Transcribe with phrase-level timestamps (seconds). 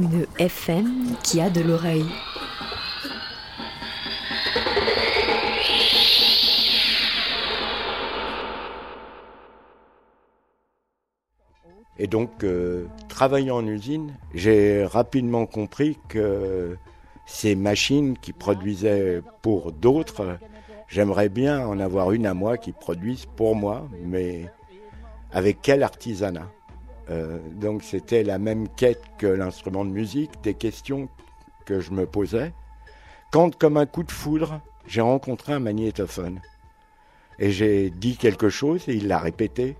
[0.00, 2.06] Une FM qui a de l'oreille.
[11.98, 16.78] Et donc, euh, travaillant en usine, j'ai rapidement compris que
[17.26, 20.38] ces machines qui produisaient pour d'autres,
[20.88, 24.46] j'aimerais bien en avoir une à moi qui produise pour moi, mais
[25.30, 26.50] avec quel artisanat?
[27.10, 31.08] Euh, Donc, c'était la même quête que l'instrument de musique, des questions
[31.66, 32.52] que je me posais.
[33.32, 36.40] Quand, comme un coup de foudre, j'ai rencontré un magnétophone.
[37.38, 39.76] Et j'ai dit quelque chose et il l'a répété.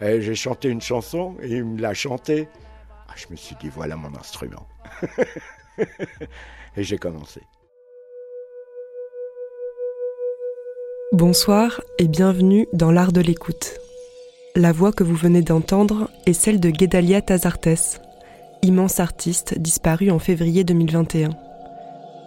[0.00, 2.48] J'ai chanté une chanson et il me l'a chantée.
[3.08, 4.66] Ah, je me suis dit, voilà mon instrument.
[6.76, 7.40] et j'ai commencé.
[11.12, 13.78] Bonsoir et bienvenue dans l'art de l'écoute.
[14.56, 18.00] La voix que vous venez d'entendre est celle de Guédalia Tazartes,
[18.62, 21.30] immense artiste disparu en février 2021.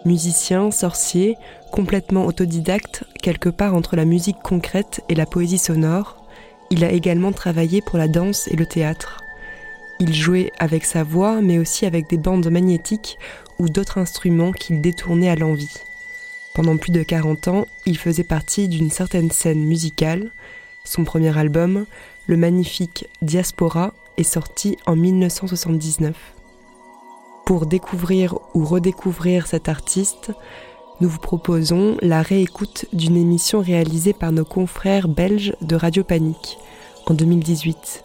[0.04, 1.36] Musicien, sorcier,
[1.72, 6.22] complètement autodidacte, quelque part entre la musique concrète et la poésie sonore,
[6.68, 9.24] il a également travaillé pour la danse et le théâtre.
[9.98, 13.16] Il jouait avec sa voix, mais aussi avec des bandes magnétiques
[13.58, 15.78] ou d'autres instruments qu'il détournait à l'envie.
[16.54, 20.30] Pendant plus de 40 ans, il faisait partie d'une certaine scène musicale.
[20.84, 21.86] Son premier album,
[22.28, 26.14] le magnifique Diaspora, est sorti en 1979.
[27.46, 30.32] Pour découvrir ou redécouvrir cet artiste,
[31.00, 36.58] nous vous proposons la réécoute d'une émission réalisée par nos confrères belges de Radio Panique
[37.06, 38.04] en 2018,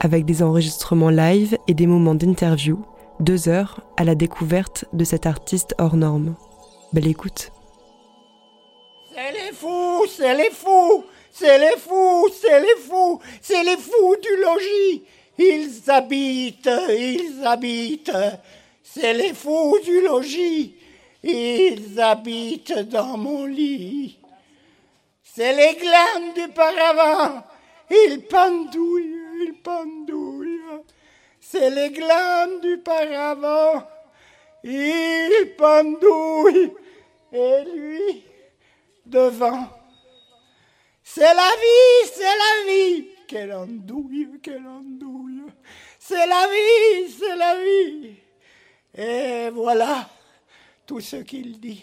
[0.00, 2.78] avec des enregistrements live et des moments d'interview,
[3.18, 6.34] deux heures à la découverte de cet artiste hors norme.
[6.92, 7.50] Belle écoute.
[9.14, 11.04] C'est les fous, c'est les fous,
[11.38, 15.04] c'est les fous, c'est les fous, c'est les fous du logis.
[15.38, 18.12] Ils habitent, ils habitent,
[18.82, 20.74] c'est les fous du logis.
[21.22, 24.18] Ils habitent dans mon lit.
[25.22, 27.44] C'est les glandes du paravent.
[27.90, 30.82] Ils pendouillent, ils pendouillent.
[31.40, 33.84] C'est les glandes du paravent.
[34.64, 36.72] Ils pendouillent.
[37.32, 38.24] Et lui,
[39.06, 39.77] devant.
[41.10, 43.06] C'est la vie, c'est la vie.
[43.26, 45.46] Quelle andouille, quelle andouille.
[45.98, 48.10] C'est la vie, c'est la vie.
[48.94, 50.06] Et voilà
[50.86, 51.82] tout ce qu'il dit.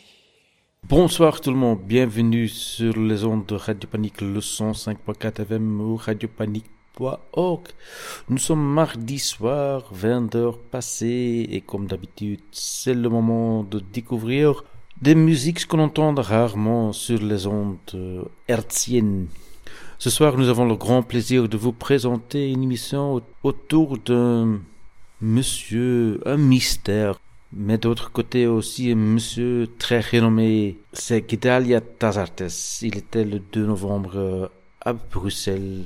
[0.84, 5.96] Bonsoir tout le monde, bienvenue sur les ondes de Radio Panique, le 105.4 FM ou
[5.96, 7.68] radiopanique.org.
[8.30, 14.64] Nous sommes mardi soir, 20h passées, et comme d'habitude, c'est le moment de découvrir
[15.02, 19.28] des musiques qu'on entend rarement sur les ondes euh, hertziennes.
[20.00, 24.60] Ce soir, nous avons le grand plaisir de vous présenter une émission au- autour d'un
[25.22, 27.20] monsieur, un mystère,
[27.54, 32.44] mais d'autre côté aussi un monsieur très renommé, c'est Gedalia Tazartes.
[32.82, 34.48] Il était le 2 novembre euh,
[34.82, 35.84] à Bruxelles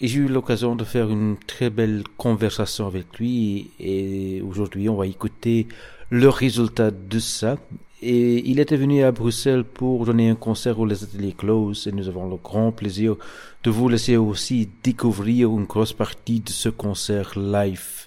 [0.00, 4.96] et j'ai eu l'occasion de faire une très belle conversation avec lui et aujourd'hui on
[4.96, 5.68] va écouter
[6.10, 7.56] le résultat de ça.
[8.06, 11.92] Et il était venu à Bruxelles pour donner un concert où les ateliers close et
[11.92, 13.16] nous avons le grand plaisir
[13.62, 18.06] de vous laisser aussi découvrir une grosse partie de ce concert live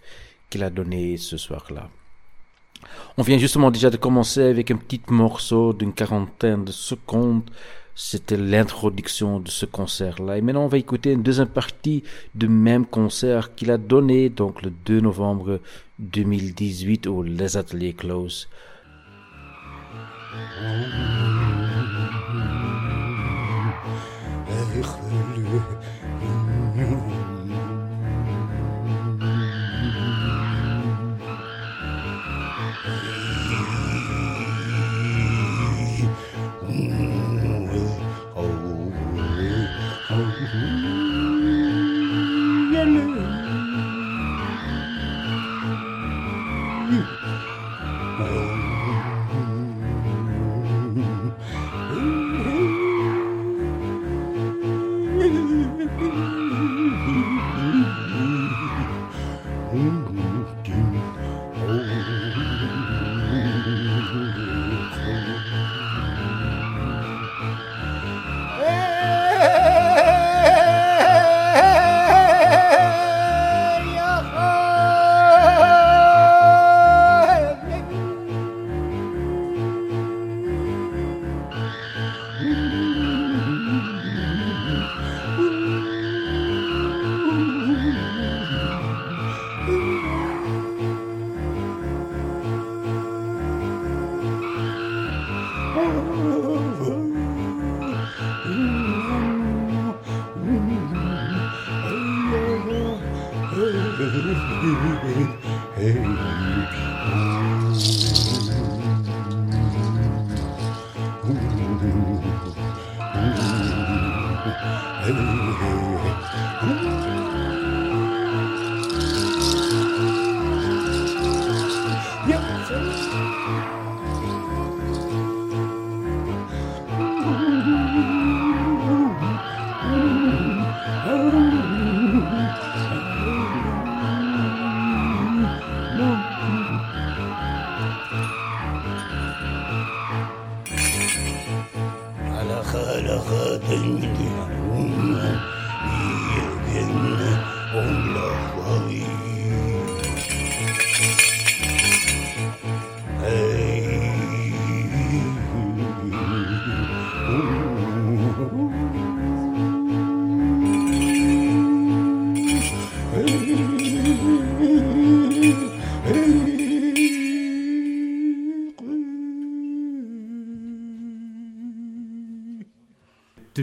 [0.51, 1.89] qu'il a donné ce soir-là.
[3.17, 7.49] On vient justement déjà de commencer avec un petit morceau d'une quarantaine de secondes.
[7.95, 10.37] C'était l'introduction de ce concert-là.
[10.37, 12.03] Et maintenant, on va écouter une deuxième partie
[12.35, 15.59] du même concert qu'il a donné, donc le 2 novembre
[15.97, 18.47] 2018 au Les Ateliers Close.
[20.39, 22.06] Oh,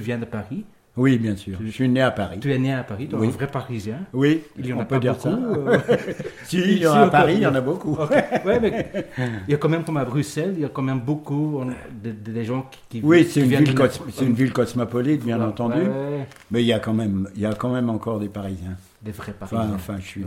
[0.04, 0.64] viens de Paris
[0.96, 1.58] Oui, bien sûr.
[1.64, 2.38] Je suis né à Paris.
[2.40, 3.26] Tu es né à Paris, tu es Oui.
[3.26, 3.98] un vrai Parisien.
[4.12, 5.28] Oui, Il y en on a peut pas dire beaucoup.
[5.28, 5.36] ça.
[5.36, 5.78] euh,
[6.44, 7.94] Si, il y en a à Paris, il y en a beaucoup.
[7.94, 8.10] Ok,
[8.44, 8.92] ouais, mais
[9.48, 11.62] il y a quand même comme à Bruxelles, il y a quand même beaucoup
[12.02, 15.38] de, gens qui, qui Oui, c'est une, ville de- cos- c'est une ville cosmopolite, bien
[15.40, 15.80] Ouais, entendu.
[15.80, 18.76] ouais, Mais il y a quand même, il y a quand même encore des Parisiens.
[19.02, 19.74] des vrais Enfin, Parisiens.
[19.74, 20.24] enfin, je suis.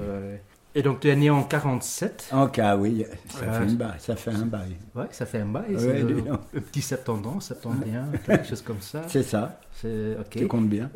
[0.78, 2.30] Et donc tu es né en 47.
[2.32, 4.76] En cas, oui, ça fait une bail, ça fait un bail.
[4.94, 5.76] Ouais, ça fait un bail.
[5.76, 9.02] Ouais, le, le petit 70 ans, 71, quelque chose comme ça.
[9.08, 9.60] C'est ça.
[9.74, 10.30] C'est ok.
[10.30, 10.92] Tu comptes bien.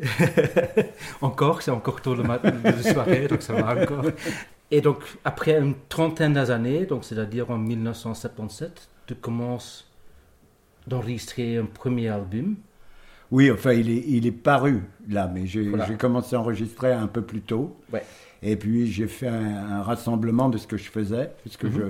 [1.20, 4.04] encore, c'est encore tôt le matin de soirée, donc ça va encore.
[4.70, 9.90] Et donc, après une trentaine d'années, donc c'est-à-dire en 1977, tu commences
[10.86, 12.54] d'enregistrer un premier album.
[13.32, 15.86] Oui, enfin, il est, il est paru là, mais j'ai Voilà.
[15.86, 17.76] j'ai commencé à enregistrer un peu plus tôt.
[17.92, 18.04] Ouais.
[18.42, 21.72] Et puis j'ai fait un, un rassemblement de ce que je faisais, puisque Mhm.
[21.72, 21.82] je,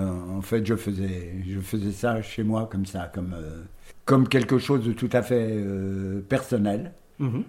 [0.00, 3.62] euh, en fait, je faisais, je faisais ça chez moi comme ça, comme, euh,
[4.04, 6.92] comme quelque chose de tout à fait euh, personnel,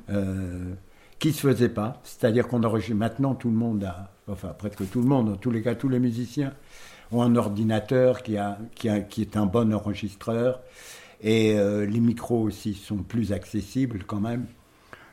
[0.09, 0.73] euh,
[1.19, 2.01] qui se faisait pas.
[2.03, 5.51] C'est-à-dire qu'on enregistre maintenant, tout le monde a, enfin presque tout le monde, en tous
[5.51, 6.53] les cas, tous les musiciens
[7.13, 10.59] ont un ordinateur qui a, qui a, qui est un bon enregistreur,
[11.21, 14.45] et les micros aussi sont plus accessibles quand même.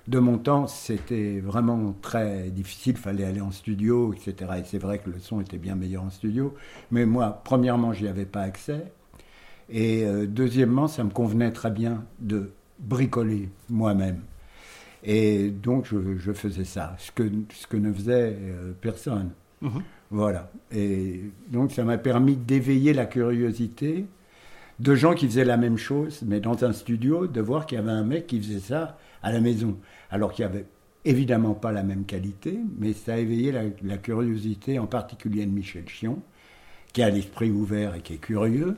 [0.09, 4.53] De mon temps, c'était vraiment très difficile, il fallait aller en studio, etc.
[4.59, 6.55] Et c'est vrai que le son était bien meilleur en studio.
[6.91, 8.91] Mais moi, premièrement, j'y avais pas accès.
[9.69, 14.23] Et euh, deuxièmement, ça me convenait très bien de bricoler moi-même.
[15.05, 19.33] Et donc, je, je faisais ça, ce que, ce que ne faisait euh, personne.
[19.61, 19.83] Mhm.
[20.11, 20.51] Voilà.
[20.73, 24.07] Et donc, ça m'a permis d'éveiller la curiosité
[24.81, 27.81] de gens qui faisaient la même chose, mais dans un studio, de voir qu'il y
[27.81, 29.77] avait un mec qui faisait ça à la maison.
[30.11, 30.67] Alors qu'il n'y avait
[31.05, 35.89] évidemment pas la même qualité, mais ça a éveillé la, curiosité, en particulier de Michel
[35.89, 36.21] Chion,
[36.93, 38.77] qui a l'esprit ouvert et qui est curieux.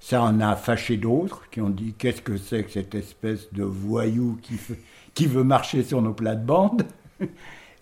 [0.00, 3.62] Ça en a fâché d'autres qui ont dit qu'est-ce que c'est que cette espèce de
[3.62, 4.38] voyou
[5.14, 6.84] qui veut marcher sur nos plates-bandes?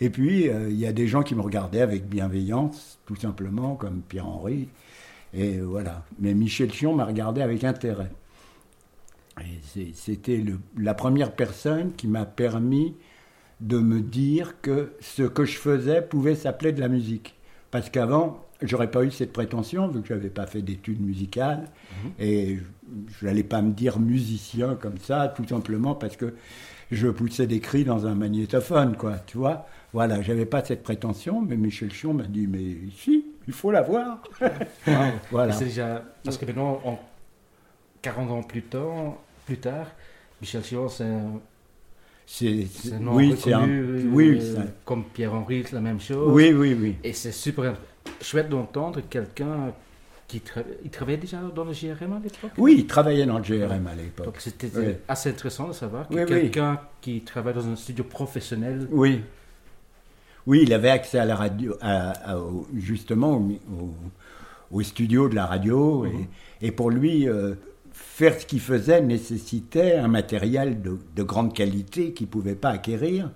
[0.00, 3.74] Et puis, euh, il y a des gens qui me regardaient avec bienveillance, tout simplement,
[3.74, 4.68] comme Pierre-Henri.
[5.34, 6.04] Et voilà.
[6.20, 8.10] Mais Michel Chion m'a regardé avec intérêt.
[9.94, 10.44] C'était
[10.76, 12.94] la première personne qui m'a permis
[13.60, 17.34] de me dire que ce que je faisais pouvait s'appeler de la musique.
[17.70, 21.64] Parce qu'avant, j'aurais pas eu cette prétention, vu que je n'avais pas fait d'études musicales.
[22.18, 22.58] Et
[23.08, 26.34] je n'allais pas me dire musicien comme ça, tout simplement parce que
[26.90, 29.66] je poussais des cris dans un magnétophone, quoi, tu vois.
[29.92, 34.22] Voilà, j'avais pas cette prétention, mais Michel Chion m'a dit, mais si, il faut l'avoir.
[35.30, 35.56] voilà.
[35.56, 36.98] Déjà parce que maintenant, en
[38.02, 39.16] 40 ans plus tard,
[39.48, 39.86] plus tard
[40.42, 41.40] Michel Chion, c'est un-
[42.26, 42.66] c'est,
[43.00, 46.30] nom oui, c'est un, reconnu, oui, euh, comme Pierre-Henri, c'est la même chose.
[46.30, 46.96] oui, oui, oui.
[47.02, 47.74] Et c'est super
[48.20, 49.72] chouette d'entendre quelqu'un
[50.26, 52.50] qui tra- il travaillait déjà dans le GRM à l'époque?
[52.58, 54.26] Oui, il travaillait dans le GRM à l'époque.
[54.26, 54.84] Donc c'était Oui.
[55.08, 56.26] assez intéressant de savoir que Oui, oui.
[56.28, 58.86] quelqu'un qui travaille dans un studio professionnel.
[58.90, 59.22] Oui.
[60.46, 63.94] Oui, il avait accès à la radio, à- à- au- justement au, au-
[64.78, 66.04] au studio de la radio.
[66.04, 66.26] Mhm.
[66.60, 67.54] Et, et pour lui, euh,
[68.18, 72.70] faire ce qu'il faisait nécessitait un matériel de, de grande qualité qu'il ne pouvait pas
[72.70, 73.30] acquérir.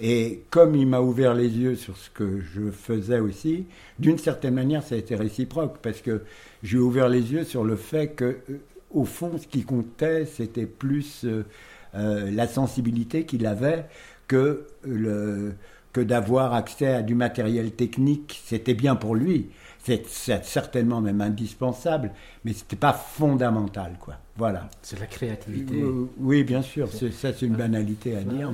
[0.00, 3.64] Et comme il m'a ouvert les yeux sur ce que je faisais aussi,
[3.98, 6.20] d'une certaine manière, ça a été réciproque, parce que
[6.62, 10.66] j'ai ouvert les yeux sur le fait que, euh, au fond, ce qui comptait, c'était
[10.66, 11.46] plus euh,
[11.94, 13.86] euh, la sensibilité qu'il avait
[14.26, 18.42] que, que d'avoir accès à du matériel technique.
[18.44, 19.48] C'était bien pour lui,
[20.08, 22.10] c'est certainement même indispensable,
[22.44, 24.14] mais c'était pas fondamental, quoi.
[24.36, 24.68] Voilà.
[24.82, 25.80] C'est la créativité.
[25.82, 28.52] Euh, Oui, bien sûr, c'est- ça c'est une banalité à dire,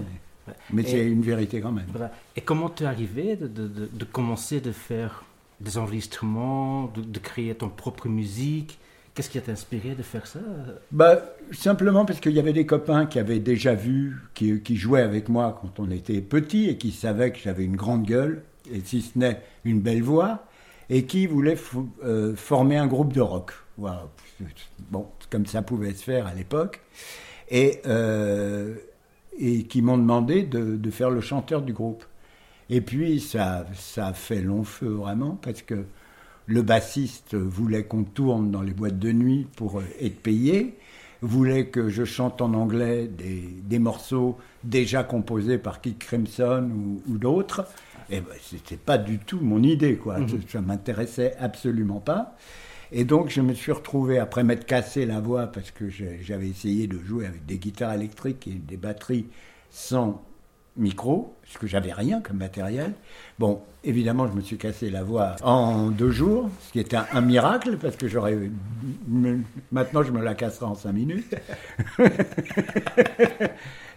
[0.72, 1.86] mais, c'est une vérité quand même.
[1.90, 2.12] Voilà.
[2.36, 5.24] Et comment tu es arrivé de, de, de- de commencer de faire
[5.60, 8.78] des enregistrements, de, de créer ton propre musique?
[9.14, 10.40] Qu'est-ce qui t'a inspiré de faire ça?
[10.90, 11.22] Bah,
[11.52, 15.28] simplement parce qu'il y avait des copains qui avaient déjà vu, qui, qui jouaient avec
[15.28, 19.02] moi quand on était petit et qui savaient que j'avais une grande gueule, et si
[19.02, 20.44] ce n'est une belle voix,
[20.90, 23.52] et qui voulaient fo- euh, former un groupe de rock.
[23.76, 24.08] Voilà.
[24.90, 26.80] Bon, comme ça pouvait se faire à l'époque.
[27.50, 28.74] Et, euh,
[29.68, 32.04] qui m'ont demandé de, faire le chanteur du groupe.
[32.70, 35.84] Et puis, ça, a fait long feu vraiment, parce que
[36.46, 40.76] le bassiste voulait qu'on tourne dans les boîtes de nuit pour euh, être payé,
[41.20, 46.70] voulait que je chante en anglais des, morceaux déjà composés par Kid Crimson
[47.08, 47.66] ou d'autres.
[48.10, 50.18] Et ben, c'était pas du tout mon idée, quoi.
[50.18, 50.28] Mhm.
[50.28, 52.36] Ça, ça m'intéressait absolument pas.
[52.92, 56.86] Et donc, je me suis retrouvé, après m'être cassé la voix, parce que j'avais essayé
[56.86, 59.26] de jouer avec des guitares électriques et des batteries
[59.70, 60.22] sans
[60.76, 62.92] micro, parce que j'avais rien comme matériel.
[63.38, 67.06] Bon, évidemment, je me suis cassé la voix en deux jours, ce qui était un,
[67.12, 68.36] un miracle, parce que j'aurais.
[69.72, 71.34] Maintenant, je me la casserai en cinq minutes.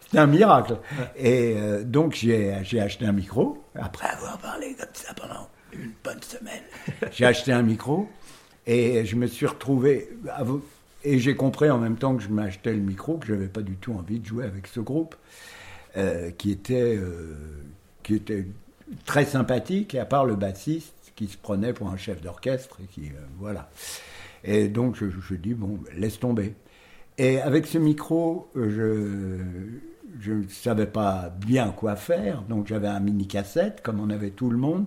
[0.07, 0.77] C'était un miracle.
[1.17, 6.21] Et euh, donc, j'ai acheté un micro, après avoir parlé comme ça pendant une bonne
[6.21, 6.63] semaine.
[7.11, 8.07] J'ai acheté un micro
[8.65, 10.09] et je me suis retrouvé.
[10.29, 10.43] à
[11.03, 13.61] Et j'ai compris en même temps que je m'achetais le micro que je n'avais pas
[13.61, 15.15] du tout envie de jouer avec ce groupe,
[15.97, 17.35] euh, qui, était, euh,
[18.03, 18.45] qui était
[19.05, 22.77] très sympathique, à part le bassiste qui se prenait pour un chef d'orchestre.
[22.81, 23.69] Et qui, voilà.
[24.45, 26.53] Et donc je, je dis, bon, laisse tomber.
[27.17, 29.41] Et avec ce micro, je
[30.19, 34.31] je ne savais pas bien quoi faire, donc j'avais un mini cassette, comme on avait
[34.31, 34.85] tout le monde.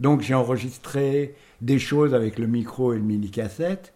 [0.00, 3.92] Donc j'ai enregistré des choses avec le micro et le mini cassette.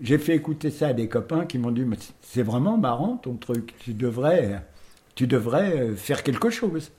[0.00, 1.84] J'ai fait écouter ça à des copains qui m'ont dit
[2.20, 4.62] c'est vraiment marrant ton truc, tu devrais,
[5.14, 6.92] tu devrais euh, faire quelque chose.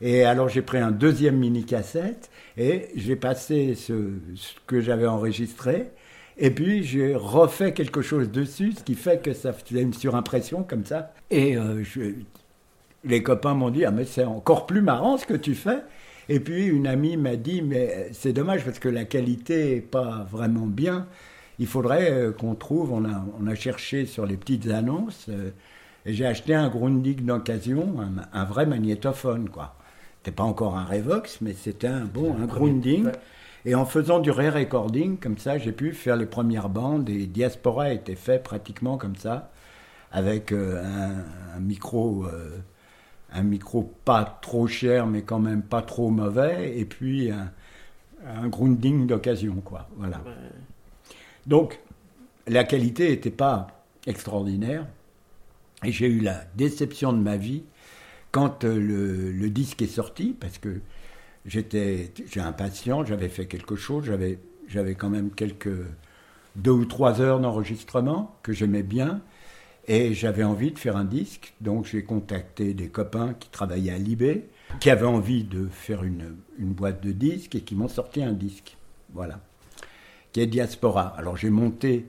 [0.00, 3.92] Et alors j'ai pris un deuxième mini cassette et j'ai passé ce,
[4.66, 5.90] que j'avais enregistré.
[6.36, 10.62] Et puis j'ai refait quelque chose dessus, ce qui fait que ça faisait une surimpression
[10.62, 11.12] comme ça.
[11.30, 11.82] Et euh,
[13.04, 15.78] les copains m'ont dit ah mais c'est encore plus marrant ce que tu fais.
[16.28, 20.26] Et puis une amie m'a dit mais c'est dommage parce que la qualité est pas
[20.30, 21.06] vraiment bien.
[21.58, 22.92] Il faudrait euh, qu'on trouve.
[22.92, 25.50] On a on a cherché sur les petites annonces euh,
[26.06, 29.76] et j'ai acheté un Grundig d'occasion, un, un vrai magnétophone quoi.
[30.18, 33.06] C'était pas encore un Revox mais c'était un bon un Grundig.
[33.66, 37.84] Et en faisant du re-recording, comme ça, j'ai pu faire les premières bandes et Diaspora
[37.84, 39.50] a été fait pratiquement comme ça,
[40.12, 42.58] avec euh, un, un micro, euh,
[43.34, 47.52] un micro pas trop cher, mais quand même pas trop mauvais, et puis un,
[48.26, 49.88] un grounding d'occasion, quoi.
[49.96, 50.22] Voilà.
[51.46, 51.80] Donc,
[52.46, 53.66] la qualité n'était pas
[54.06, 54.86] extraordinaire,
[55.84, 57.64] et j'ai eu la déception de ma vie
[58.30, 60.80] quand euh, le, le disque est sorti, parce que
[61.44, 64.38] j'étais impatient, j'avais fait quelque chose, j'avais
[64.68, 65.76] j'avais quand même quelques
[66.56, 69.20] deux ou trois heures d'enregistrement que j'aimais bien
[69.86, 73.98] et j'avais envie de faire un disque, donc j'ai contacté des copains qui travaillaient à
[73.98, 74.48] Libé,
[74.80, 78.32] qui avaient envie de faire une, une boîte de disques et qui m'ont sorti un
[78.32, 78.76] disque,
[79.12, 79.40] voilà,
[80.32, 81.14] qui est Diaspora.
[81.16, 82.06] Alors j'ai monté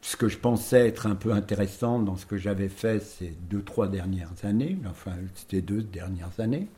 [0.00, 3.62] ce que je pensais être un peu intéressant dans ce que j'avais fait ces deux,
[3.62, 6.68] trois dernières années, enfin c'était deux dernières années.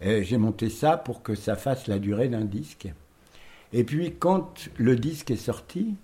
[0.00, 2.88] J'ai monté ça pour que ça fasse la durée d'un disque.
[3.72, 5.94] Et puis quand le disque est sorti,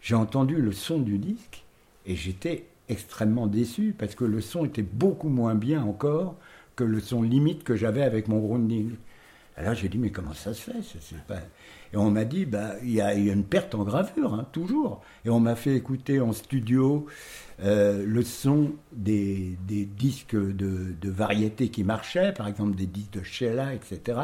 [0.00, 1.64] j'ai entendu le son du disque
[2.06, 6.36] et j'étais extrêmement déçu parce que le son était beaucoup moins bien encore
[6.76, 8.96] que le son limite que j'avais avec mon grounding.
[9.56, 10.82] Alors j'ai dit, mais comment ça se fait?
[11.94, 15.00] Et on m'a dit, bah, il y, a, une perte en gravure, hein, toujours.
[15.24, 17.06] Et on m'a fait écouter en studio
[17.62, 19.56] euh, le son des,
[19.96, 24.18] disques de, de variété qui marchaient, par exemple des disques de Sheila, etc.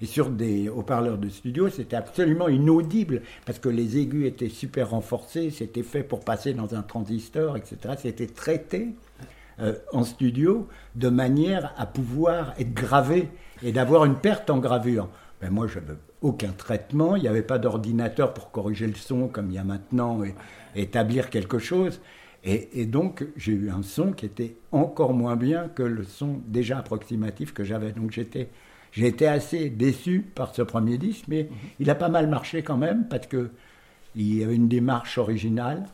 [0.00, 4.90] Et sur des haut-parleurs de studio, c'était absolument inaudible, parce que les aigus étaient super
[4.90, 7.94] renforcés, c'était fait pour passer dans un transistor, etc.
[7.98, 8.96] C'était traité
[9.60, 13.28] euh, en studio de manière à pouvoir être gravé
[13.62, 15.08] et d'avoir une perte en gravure.
[15.40, 19.28] Ben moi, je n'avais aucun traitement, il n'y avait pas d'ordinateur pour corriger le son
[19.28, 20.34] comme il y a maintenant et,
[20.74, 22.00] établir quelque chose.
[22.44, 26.40] Et, et donc, j'ai eu un son qui était encore moins bien que le son
[26.46, 27.92] déjà approximatif que j'avais.
[27.92, 28.48] Donc, j'étais,
[28.92, 31.48] j'ai été assez déçu par ce premier disque, mais
[31.78, 33.50] il a pas mal marché quand même parce que
[34.14, 35.84] il y avait une démarche originale.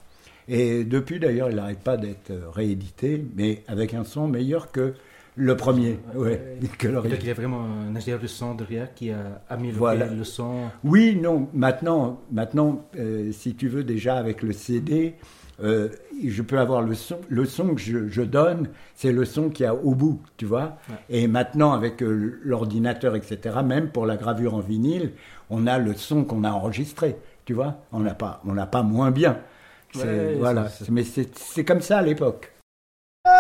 [0.49, 4.95] Et depuis, d'ailleurs, il n'arrête pas d'être réédité, mais avec un son meilleur que
[5.39, 6.01] le premier.
[6.15, 9.79] Ouais, que Donc il y a vraiment un ingénieur de son derrière qui a amélioré
[9.79, 10.07] Voilà.
[10.07, 10.65] le son.
[10.85, 15.15] Oui, non, maintenant, maintenant euh, si tu veux, déjà avec le CD,
[15.63, 15.89] euh,
[16.27, 19.65] je peux avoir le son, le son que je, je donne, c'est le son qu'il
[19.65, 20.77] y a au bout, tu vois.
[20.89, 20.97] Ouais.
[21.11, 25.13] Et maintenant, avec euh, l'ordinateur, etc., même pour la gravure en vinyle,
[25.51, 27.77] on a le son qu'on a enregistré, tu vois.
[27.93, 29.39] On n'a pas, on n'a pas moins bien.
[29.95, 32.53] Ouais, voilà, mais c'est comme ça à l'époque.
[33.25, 33.33] comme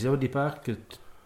[0.00, 0.72] disais au départ, que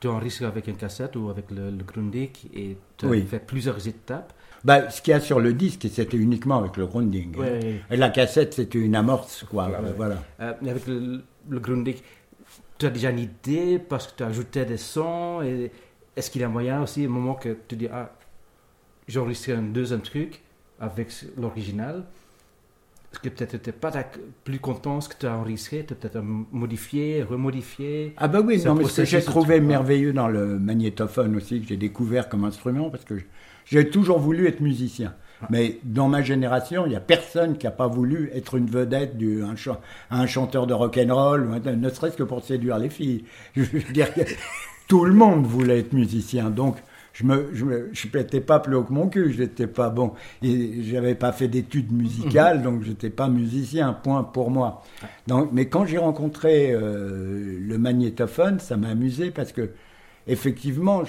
[0.01, 3.23] tu enregistres avec une cassette ou avec le, le Grundig et tu Oui.
[3.23, 4.33] as fait plusieurs étapes.
[4.65, 7.37] Bah, ce qu'il y a sur le disque, c'était uniquement avec le grounding.
[7.37, 7.81] Ouais.
[7.91, 9.69] Et la cassette, c'était une amorce, quoi.
[9.69, 9.93] Ouais.
[9.97, 10.23] Voilà.
[10.41, 11.99] Euh, avec le, le Grundig,
[12.79, 15.43] tu as déjà une idée parce que tu ajoutais des sons.
[15.43, 15.71] Et
[16.17, 18.11] est-ce qu'il y a moyen aussi, au moment que tu dis, ah,
[19.07, 20.41] j'enregistre un deuxième truc
[20.81, 22.05] avec l'original,
[23.31, 23.91] que peut-être tu n'étais pas
[24.45, 28.41] plus content de ce que tu as enregistré, tu as peut-être modifié, remodifié Ah bah
[28.45, 32.29] oui, non, mais ce que j'ai trouvé merveilleux dans le magnétophone aussi, que j'ai découvert
[32.29, 33.15] comme instrument, parce que
[33.65, 35.15] j'ai toujours voulu être musicien.
[35.51, 39.19] Mais dans ma génération, il n'y a personne qui n'a pas voulu être une vedette,
[39.19, 43.25] du, un, chan- un chanteur de rock'n'roll, ne serait-ce que pour séduire les filles.
[43.57, 44.21] Je veux dire que
[44.89, 46.51] tout le monde voulait être musicien.
[46.51, 46.77] Donc,
[47.15, 50.13] je me, je me, je n'étais pas plus haut que mon cul, j'étais pas bon.
[50.43, 54.83] Et j'avais pas fait d'études musicales, donc j'étais pas musicien, point pour moi.
[55.29, 59.71] Donc, mais quand j'ai rencontré euh, le magnétophone, ça m'a amusé parce que
[60.27, 61.05] effectivement,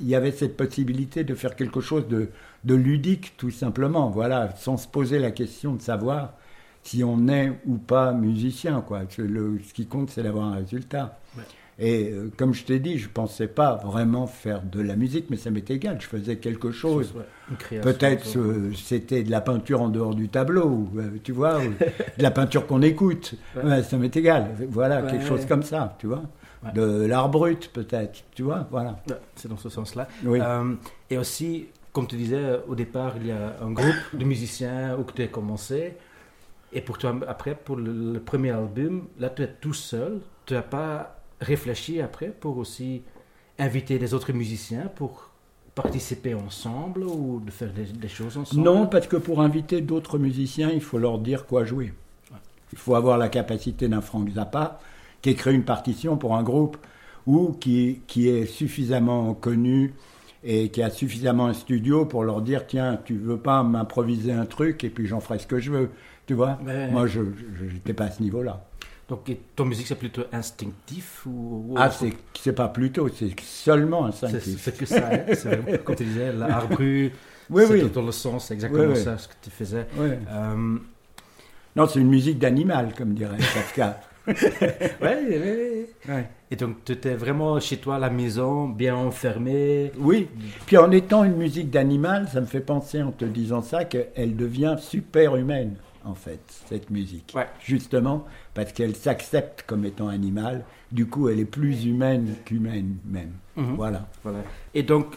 [0.00, 2.28] il y avait cette possibilité de faire quelque chose de,
[2.64, 6.34] de ludique, tout simplement, voilà, sans se poser la question de savoir
[6.84, 9.02] si on est ou pas musicien, quoi.
[9.10, 11.18] Ce qui compte, c'est d'avoir un résultat.
[11.80, 15.36] Et euh, comme je t'ai dit, je pensais pas vraiment faire de la musique, mais
[15.36, 15.98] ça m'était égal.
[16.00, 17.14] Je faisais quelque chose.
[17.82, 21.68] Peut-être euh, c'était de la peinture en dehors du tableau, ou, euh, tu vois, ou
[22.18, 23.34] de la peinture qu'on écoute.
[23.56, 23.62] Ouais.
[23.62, 24.50] Ouais, ça m'est égal.
[24.68, 26.22] Voilà, Ouais, quelque chose comme ça, tu vois.
[26.74, 28.98] De l'art brut, peut-être, tu vois, voilà.
[29.36, 30.08] C'est dans ce sens-là.
[30.24, 30.40] Oui.
[30.42, 30.74] Euh,
[31.08, 35.04] et aussi, comme tu disais, au départ, il y a un groupe de musiciens où
[35.14, 35.94] tu as commencé.
[36.72, 40.18] Et pour toi, après, pour le, le premier album, là, tu es tout seul.
[40.44, 43.02] Tu n'as pas réfléchi après pour aussi
[43.58, 45.30] inviter des autres musiciens pour
[45.74, 48.62] participer ensemble ou de faire des, des choses ensemble?
[48.62, 51.92] Non, parce que pour inviter d'autres musiciens, il faut leur dire quoi jouer.
[52.72, 54.80] Il faut avoir la capacité d'un Frank Zappa
[55.22, 56.76] qui écrit une partition pour un groupe
[57.26, 59.94] ou qui, qui est suffisamment connu
[60.44, 64.46] et qui a suffisamment un studio pour leur dire tiens, tu veux pas m'improviser un
[64.46, 65.90] truc et puis j'en ferai ce que je veux.
[66.26, 66.58] Tu vois?
[66.64, 66.88] Ouais.
[66.90, 67.22] Moi, je
[67.72, 68.67] n'étais pas à ce niveau-là.
[69.08, 73.38] Donc, et ton musique, c'est plutôt instinctif ou, ou- Ah, c'est c'est pas plutôt, c'est
[73.40, 74.60] seulement instinctif.
[74.62, 76.30] c'est que ça, hein, c'est vraiment, comme tu disais,
[76.70, 77.12] brut,
[77.48, 77.90] Oui, c'est oui.
[77.90, 79.02] dans le sens, c'est exactement Oui, oui.
[79.02, 79.86] ça ce que tu faisais.
[79.98, 80.76] Euh,
[81.74, 84.00] Non, c'est une musique d'animal, comme dirait Kafka.
[84.28, 84.36] ouais,
[85.00, 85.88] ouais, ouais.
[86.08, 86.28] Ouais.
[86.50, 89.90] Et donc, tu étais vraiment chez toi à la maison, bien enfermé?
[89.98, 90.28] Oui,
[90.66, 94.36] puis en étant une musique d'animal, ça me fait penser en te disant ça qu'elle
[94.36, 95.76] devient super humaine,
[96.08, 97.32] en fait, cette musique.
[97.36, 97.46] Ouais.
[97.64, 103.32] Justement, parce qu'elle s'accepte comme étant animale, du coup elle est plus humaine qu'humaine même.
[103.56, 103.74] Mhm.
[103.76, 104.08] Voilà.
[104.22, 104.38] Voilà.
[104.74, 105.16] Et donc,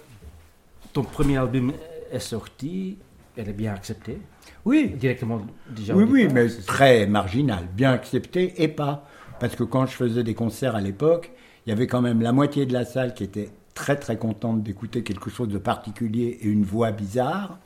[0.93, 1.71] ton premier album
[2.12, 2.97] est sorti,
[3.38, 4.17] elle est bien acceptée,
[4.65, 5.95] Oui, directement déjà.
[5.95, 9.08] oui, oui, départ, mais très marginal, bien accepté et pas.
[9.39, 11.32] Parce que quand je faisais des concerts à l'époque,
[11.65, 14.62] il y avait quand même la moitié de la salle qui était très très contente
[14.62, 17.58] d'écouter quelque chose de particulier et une voix bizarre.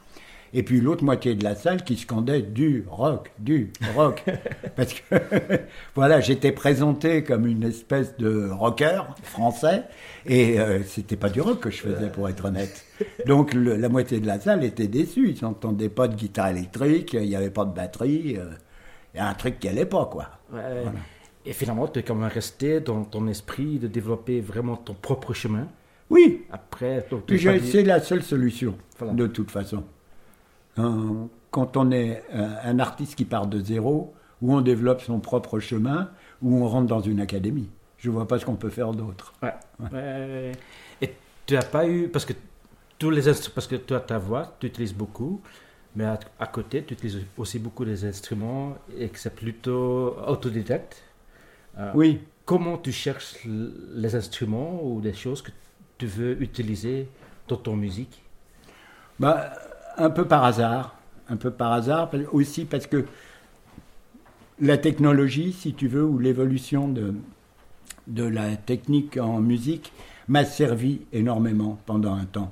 [0.57, 4.23] Et puis l'autre moitié de la salle qui scandait du rock, du rock.
[4.77, 5.15] Parce que
[5.95, 9.83] voilà, j'étais présenté comme une espèce de rocker français
[10.25, 12.85] et euh, c'était pas du rock que je faisais pour être honnête.
[13.27, 15.29] Donc le- la moitié de la salle était déçue.
[15.31, 18.37] Ils n'entendaient pas de guitare électrique, il n'y avait pas de batterie.
[18.37, 18.51] euh,
[19.13, 20.29] Il y a un truc qui allait pas quoi.
[20.53, 20.61] Ouais.
[21.45, 25.33] Et finalement, tu es quand même resté dans ton esprit de développer vraiment ton propre
[25.33, 25.67] chemin.
[26.09, 27.05] Oui, Après,
[27.63, 29.13] c'est la seule solution, Voilà.
[29.13, 29.83] de toute façon.
[30.75, 35.59] Quand on est un, un artiste qui part de zéro, ou on développe son propre
[35.59, 36.09] chemin,
[36.41, 37.69] ou on rentre dans une académie.
[37.97, 39.33] Je vois pas ce qu'on peut faire d'autre.
[39.41, 39.53] Ouais.
[39.91, 40.51] Ouais.
[41.01, 41.13] Et
[41.45, 42.33] tu n'as pas eu, parce que
[42.99, 45.41] tous les parce que as ta voix, tu utilises beaucoup,
[45.95, 51.03] mais à, à côté, tu utilises aussi beaucoup des instruments et que c'est plutôt autodidacte.
[51.77, 55.51] Euh, Oui, Comment tu cherches les instruments ou des choses que
[55.97, 57.09] tu veux utiliser
[57.47, 58.21] dans ton musique?
[59.19, 59.53] Bah,
[59.97, 60.95] un peu par hasard.
[61.27, 63.05] Un peu par hasard, aussi parce que
[64.59, 67.15] la technologie, si tu veux, ou l'évolution de,
[68.07, 69.91] de la technique en musique
[70.27, 72.51] m'a servi énormément pendant un temps.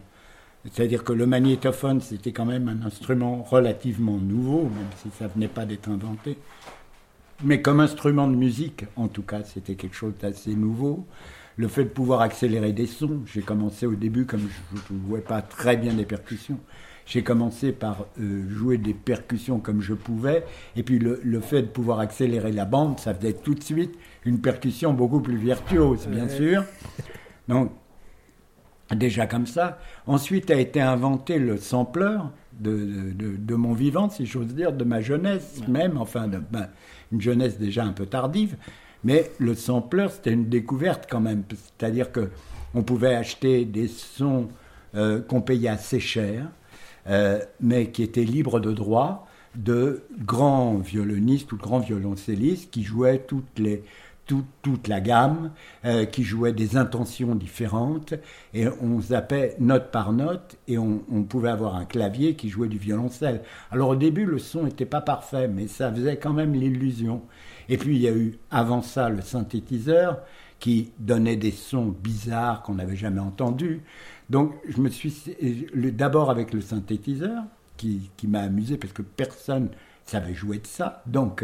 [0.66, 5.48] C'est-à-dire que le magnétophone, c'était quand même un instrument relativement nouveau, même si ça venait
[5.48, 6.38] pas d'être inventé.
[7.44, 11.06] Mais comme instrument de musique, en tout cas, c'était quelque chose d'assez nouveau.
[11.58, 15.22] Le fait de pouvoir accélérer des sons, j'ai commencé au début, comme je ne jouais
[15.22, 16.60] pas très bien des percussions,
[17.06, 20.44] j'ai commencé par euh, jouer des percussions comme je pouvais.
[20.76, 23.94] Et puis le, le fait de pouvoir accélérer la bande, ça faisait tout de suite
[24.26, 26.63] une percussion beaucoup plus virtuose, bien sûr.
[27.48, 27.72] Donc,
[28.96, 29.80] déjà comme ça.
[30.08, 32.18] Ensuite a été inventé le sampler
[32.60, 36.38] de, de, de- de mon vivant, si j'ose dire, de ma jeunesse même, enfin, de,
[36.52, 36.68] ben,
[37.12, 38.56] une jeunesse déjà un peu tardive.
[39.04, 41.44] Mais le sampler, c'était une découverte quand même.
[41.50, 42.30] C'est-à-dire que
[42.76, 44.48] on pouvait acheter des sons
[44.96, 46.48] euh, qu'on payait assez cher,
[47.08, 52.84] euh, mais qui étaient libres de droit, de grands violonistes ou de grands violoncellistes qui
[52.84, 53.84] jouaient toutes les,
[54.26, 55.52] tout- toute la gamme,
[55.86, 58.13] euh, qui jouaient des intentions différentes,
[58.54, 62.70] et on zappait note par note, et on, on pouvait avoir un clavier qui jouait
[62.70, 63.42] du violoncelle.
[63.70, 67.22] Alors au début, le son n'était pas parfait, mais ça faisait quand même l'illusion.
[67.70, 70.22] Et puis il y a eu avant ça le synthétiseur,
[70.60, 73.82] qui donnait des sons bizarres qu'on n'avait jamais entendus.
[74.30, 75.14] Donc je me suis
[75.74, 77.44] d'abord avec le synthétiseur
[77.78, 79.70] qui, qui m'a amusé parce que personne
[80.06, 81.02] savait jouer de ça.
[81.06, 81.44] Donc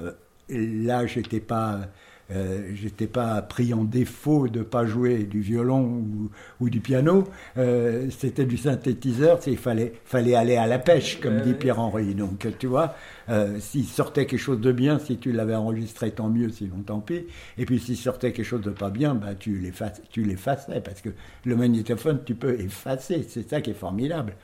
[0.00, 0.12] euh,
[0.48, 1.88] là j'étais pas
[2.30, 7.24] euh, j'étais pas pris en défaut de pas jouer du violon ou, ou du piano.
[7.56, 9.38] Euh, C'était du synthétiseur.
[9.46, 12.14] Il fallait fallait aller à la pêche comme dit Pierre Henry.
[12.14, 12.94] Donc tu vois
[13.30, 17.00] euh, s'il sortait quelque chose de bien, si tu l'avais enregistré, tant mieux, sinon tant
[17.00, 17.24] pis.
[17.56, 21.10] Et puis s'il sortait quelque chose de pas bien, bah, tu l'effaçais, parce que
[21.44, 24.34] le magnétophone, tu peux effacer, c'est ça qui est formidable.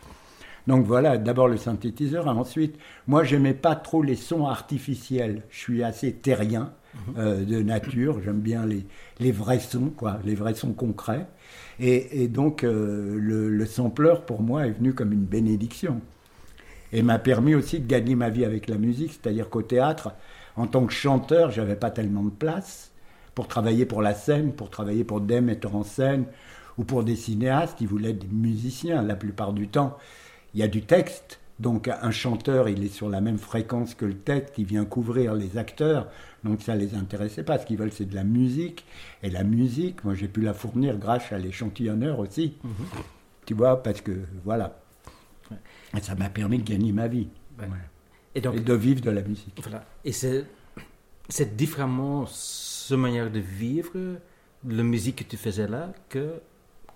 [0.66, 5.82] Donc voilà, d'abord le synthétiseur, ensuite, moi j'aimais pas trop les sons artificiels, je suis
[5.82, 6.72] assez terrien
[7.18, 11.26] euh, de nature, j'aime bien les, vrais sons, quoi, les vrais sons concrets.
[11.80, 16.00] Et, donc euh, le, le sampler, pour moi, est venu comme une bénédiction.
[16.92, 20.12] Et m'a permis aussi de gagner ma vie avec la musique, c'est-à-dire qu'au théâtre,
[20.56, 22.92] en tant que chanteur, j'avais pas tellement de place
[23.34, 26.26] pour travailler pour la scène, pour travailler pour des metteurs en scène
[26.78, 29.02] ou pour des cinéastes qui voulaient des musiciens.
[29.02, 29.96] La plupart du temps,
[30.54, 34.04] il y a du texte, Donc un chanteur, il est sur la même fréquence que
[34.04, 36.08] le texte, il vient couvrir les acteurs,
[36.44, 37.58] donc ça les intéressait pas.
[37.58, 38.84] Ce qu'ils veulent, c'est de la musique.
[39.22, 42.54] Et la musique, moi j'ai pu la fournir grâce à l'échantillonneur aussi.
[42.62, 42.72] Mhm.
[43.46, 44.78] Tu vois, parce que voilà.
[45.96, 47.28] Et ça m'a permis de gagner ma vie.
[47.58, 47.66] Ouais.
[48.34, 49.58] Et donc, Et de vivre de la musique.
[49.62, 49.84] voilà.
[50.04, 50.44] Et c'est,
[51.28, 54.18] c'est différemment ce manière de vivre
[54.68, 56.40] la musique que tu faisais là que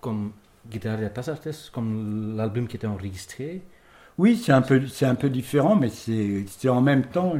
[0.01, 0.31] comme
[0.69, 3.61] Guitare de Tasartes, comme l'album qui était enregistré.
[4.19, 7.33] Oui, c'est un peu, c'est un peu différent, mais c'est, c'est en même temps,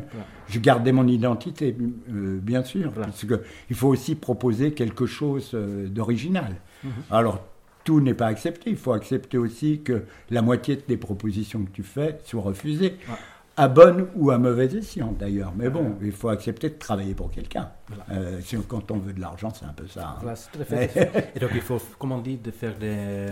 [0.47, 1.75] je gardais mon identité,
[2.09, 3.07] euh, bien sûr, Voilà.
[3.07, 6.55] parce que il faut aussi proposer quelque chose euh, d'original.
[6.83, 6.91] Mhm.
[7.11, 7.43] Alors,
[7.83, 11.83] tout n'est pas accepté, il faut accepter aussi que la moitié des propositions que tu
[11.83, 13.15] fais soient refusées, Ouais.
[13.57, 15.51] à bonne ou à mauvaise escient d'ailleurs.
[15.57, 17.71] Mais bon, il faut accepter de travailler pour quelqu'un.
[17.89, 18.05] Voilà.
[18.21, 18.39] Euh,
[18.69, 20.11] quand on veut de l'argent, c'est un peu ça.
[20.11, 20.17] hein.
[20.21, 21.31] Voilà, tout à fait.
[21.35, 23.27] Et donc il faut, comme on dit, de faire des,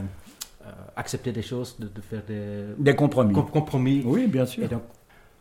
[0.96, 3.34] accepter des choses, de, de faire des Des compromis.
[3.34, 4.04] com- compromis.
[4.06, 4.64] Oui, bien sûr.
[4.64, 4.84] Et donc,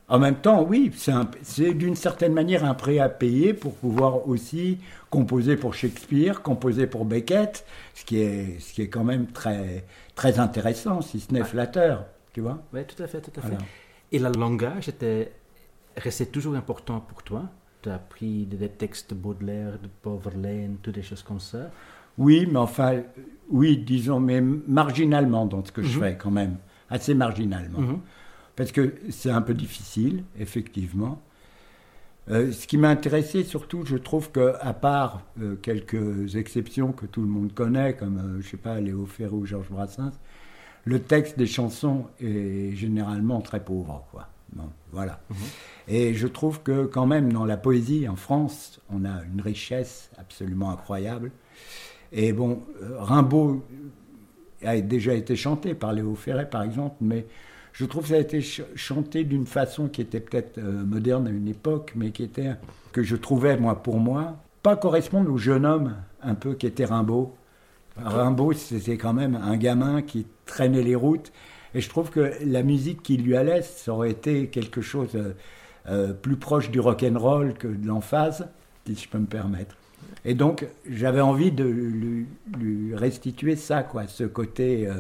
[0.09, 3.75] En même temps, oui, c'est un- c'est d'une certaine manière un prêt à payer pour
[3.75, 4.79] pouvoir aussi
[5.11, 9.85] composer pour Shakespeare, composer pour Beckett, ce qui est, ce qui est quand même très,
[10.15, 12.59] très intéressant, si ce n'est flatteur, tu vois.
[12.73, 13.57] oui, tout à fait, tout à fait.
[14.13, 15.33] Et le langage était
[15.97, 17.43] resté toujours important pour toi?
[17.83, 21.71] Tu as appris des, textes de Baudelaire, de Paul Verlaine, toutes des choses comme ça?
[22.19, 23.03] Oui, mais enfin,
[23.51, 26.05] oui, disons, mais marginalement dans ce que je Mhm.
[26.05, 26.57] fais quand même,
[26.91, 27.81] assez marginalement.
[27.81, 27.99] Mhm.
[28.57, 31.21] Parce que c'est un peu difficile, effectivement.
[32.29, 37.07] Euh, ce qui m'a intéressé surtout, je trouve que à part euh, quelques exceptions que
[37.07, 40.11] tout le monde connaît, comme euh, je sais pas Léo Ferré ou Georges Brassens,
[40.85, 44.29] le texte des chansons est généralement très pauvre, quoi.
[44.53, 45.21] Bon, voilà.
[45.89, 50.11] Et je trouve que quand même dans la poésie en France, on a une richesse
[50.19, 51.31] absolument incroyable.
[52.13, 53.65] Et bon, euh, Rimbaud
[54.65, 57.27] a déjà été chanté par Léo Ferré, par exemple, mais
[57.73, 61.27] je trouve que ça a été ch- chanté d'une façon qui était peut-être euh, moderne
[61.27, 62.53] à une époque, mais qui était
[62.93, 66.87] que je trouvais moi pour moi pas correspondre au jeune homme un peu qui était
[66.87, 67.35] Rimbaud.
[67.97, 71.33] Rimbaud, c'était quand même un gamin qui traînait les routes,
[71.75, 75.35] et je trouve que la musique qui lui allait, ça aurait été quelque chose euh,
[75.89, 78.49] euh, plus proche du rock and roll que de l'emphase,
[78.87, 79.77] si je peux me permettre.
[80.29, 82.27] Et donc, j'avais envie de lui,
[82.95, 84.95] restituer ça, quoi, ce côté, euh,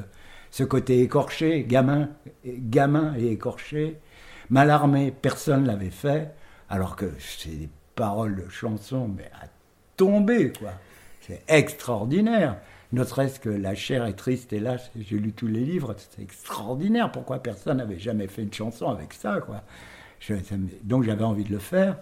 [0.53, 2.11] ce côté écorché, gamin,
[2.47, 3.97] gamin et écorché,
[4.51, 5.13] mal armé.
[5.21, 6.31] Personne l'avait fait,
[6.71, 9.47] alors que c'est des paroles de chansons, mais à
[9.97, 10.71] tomber, quoi.
[11.21, 12.59] C'est extraordinaire.
[12.93, 16.23] Ne serait-ce que La chair est triste, et là, j'ai lu tous les livres, c'est
[16.23, 17.11] extraordinaire.
[17.11, 19.65] Pourquoi personne n'avait jamais fait une chanson avec ça, quoi?
[20.21, 20.55] Je- ça
[20.85, 21.97] donc j'avais envie de le faire.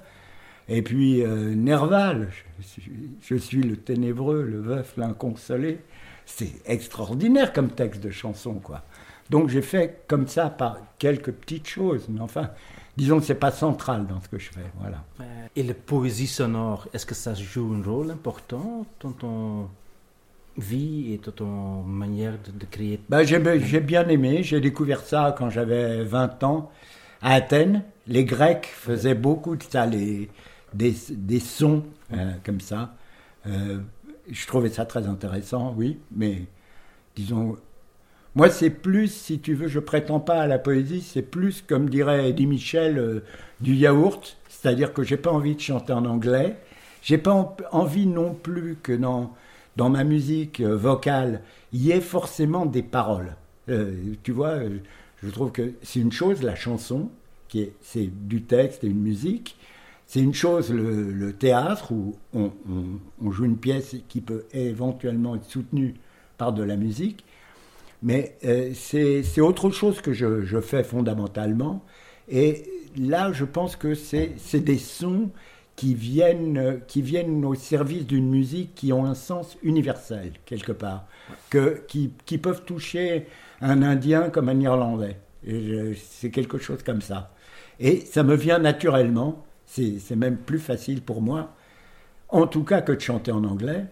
[0.68, 5.78] Et puis euh, Nerval, je, suis- je suis le ténébreux, le veuf, l'inconsolé.
[6.26, 8.82] C'est extraordinaire comme texte de chanson, quoi.
[9.30, 12.50] Donc j'ai fait comme ça par quelques petites choses, mais enfin,
[12.96, 15.04] disons que c'est pas central dans ce que je fais, voilà.
[15.56, 19.68] Et la poésie sonore, est-ce que ça joue un rôle important dans ton
[20.56, 23.00] vie et dans ton manière de, de créer?
[23.08, 26.70] Ben, j'ai, bien aimé, j'ai découvert ça quand j'avais 20 ans
[27.22, 27.82] à Athènes.
[28.06, 30.28] Les Grecs faisaient beaucoup de ça, les,
[30.74, 32.94] des, sons euh, comme ça.
[33.46, 33.78] Euh,
[34.30, 36.42] je trouvais ça très intéressant, oui, mais
[37.16, 37.56] disons,
[38.34, 41.90] moi c'est plus, si tu veux, je prétends pas à la poésie, c'est plus, comme
[41.90, 43.20] dirait Eddie Michel, euh,
[43.60, 46.56] du yaourt, c'est-à-dire que j'ai pas envie de chanter en anglais,
[47.02, 49.34] j'ai pas en- envie non plus que dans,
[49.76, 53.36] dans ma musique euh, vocale, il y ait forcément des paroles.
[54.22, 54.58] Tu vois,
[55.22, 57.08] je trouve que c'est une chose, la chanson,
[57.48, 59.56] qui est, c'est du texte et une musique.
[60.14, 65.94] C'est une chose, le, théâtre, où on, joue une pièce qui peut éventuellement être soutenue
[66.38, 67.24] par de la musique.
[68.00, 71.84] Mais euh, c'est autre chose que je, fais fondamentalement.
[72.28, 72.62] Et
[72.96, 75.30] là, je pense que c'est des sons
[75.74, 81.08] qui viennent, qui viennent au service d'une musique qui ont un sens universel, quelque part,
[81.50, 83.26] que, qui, peuvent toucher
[83.60, 85.16] un Indien comme un Irlandais.
[85.96, 87.32] C'est quelque chose comme ça.
[87.80, 89.44] Et ça me vient naturellement,
[89.74, 91.54] c'est même plus facile pour moi,
[92.28, 93.86] en tout cas que de chanter en anglais,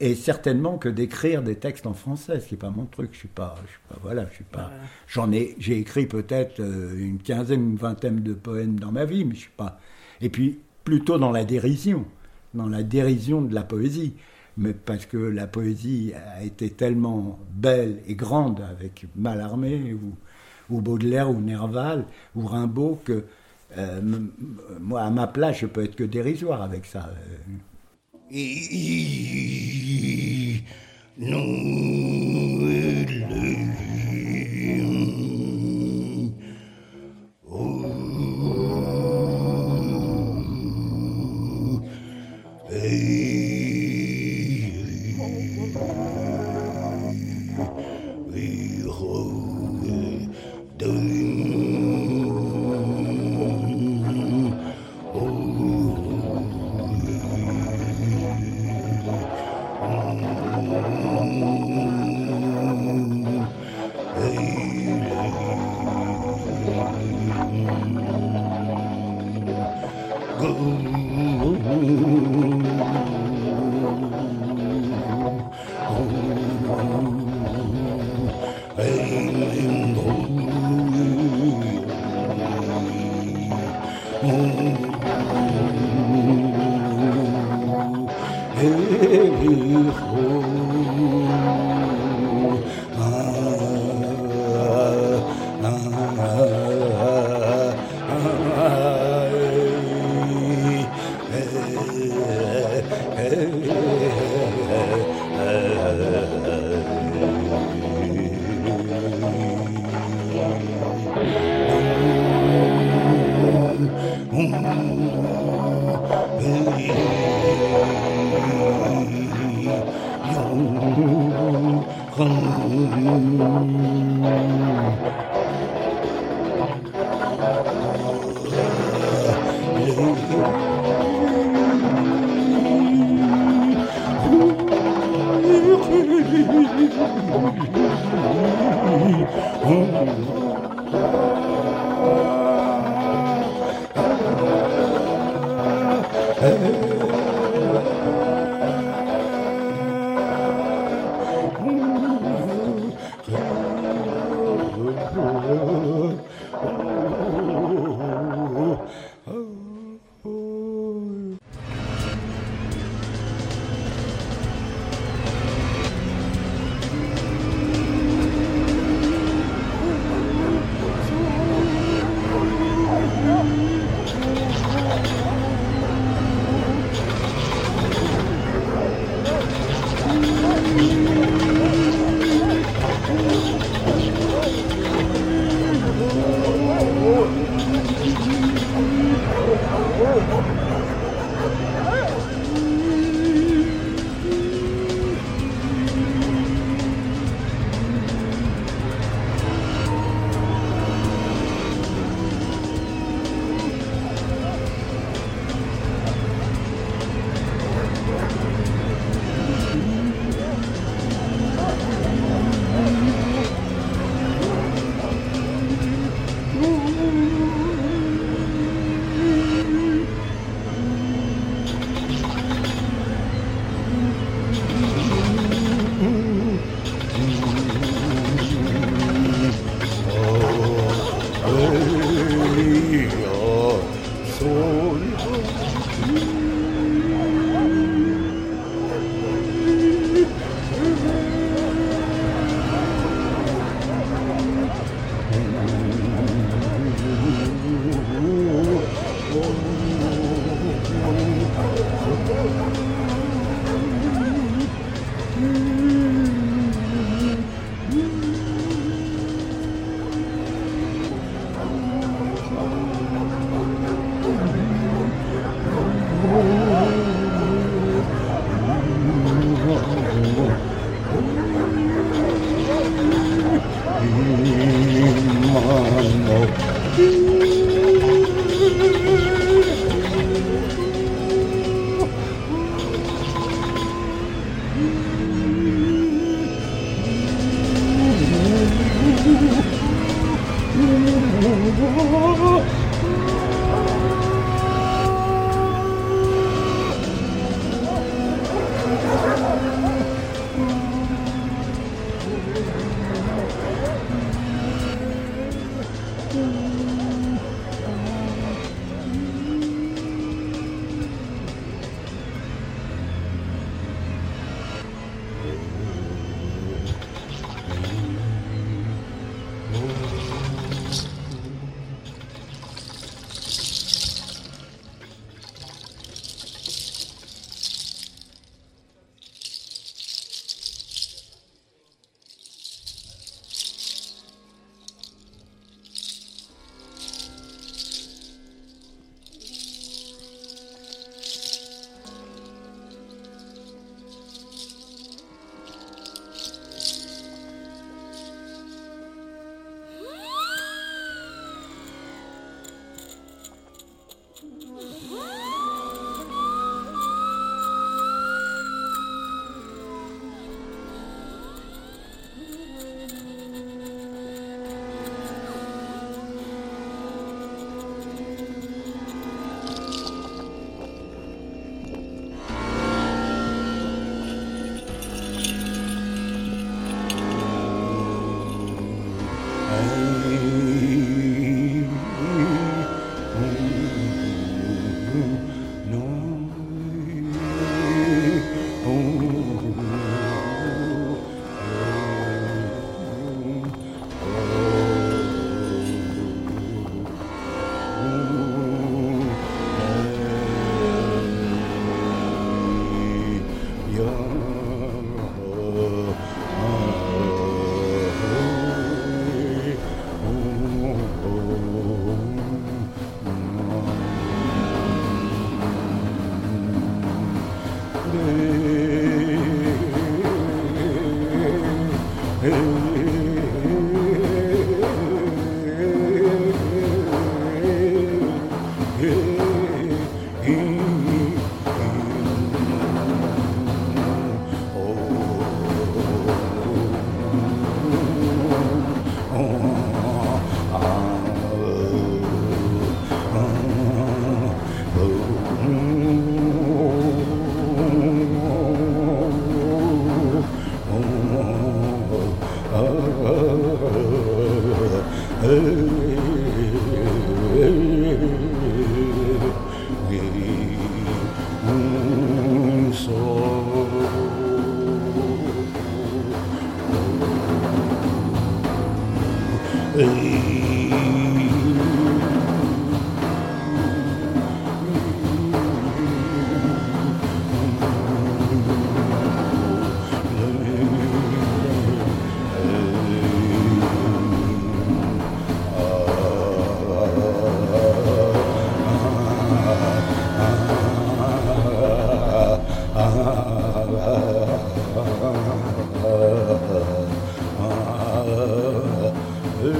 [0.00, 3.10] et certainement que d'écrire des textes en français, ce qui n'est pas mon truc.
[3.12, 4.70] Je suis pas, je suis pas, voilà, je suis pas.
[5.06, 9.26] J'en ai, j'ai écrit peut-être euh, une quinzaine, une vingtaine de poèmes dans ma vie,
[9.26, 9.78] mais je suis pas.
[10.22, 12.06] Et puis plutôt dans la dérision,
[12.54, 14.14] dans la dérision de la poésie,
[14.56, 20.14] mais parce que la poésie a été tellement belle et grande avec Mallarmé ou,
[20.74, 23.24] ou Baudelaire ou Nerval ou Rimbaud que
[24.80, 27.10] moi, à ma place, je peux être que dérisoire avec ça.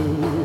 [0.01, 0.39] Deus.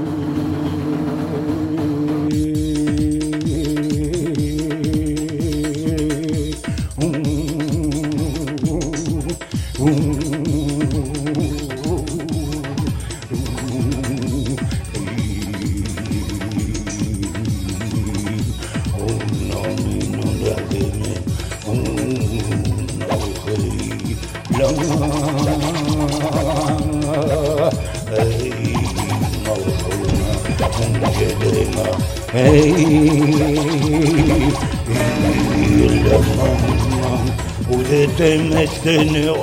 [38.87, 39.35] Et nous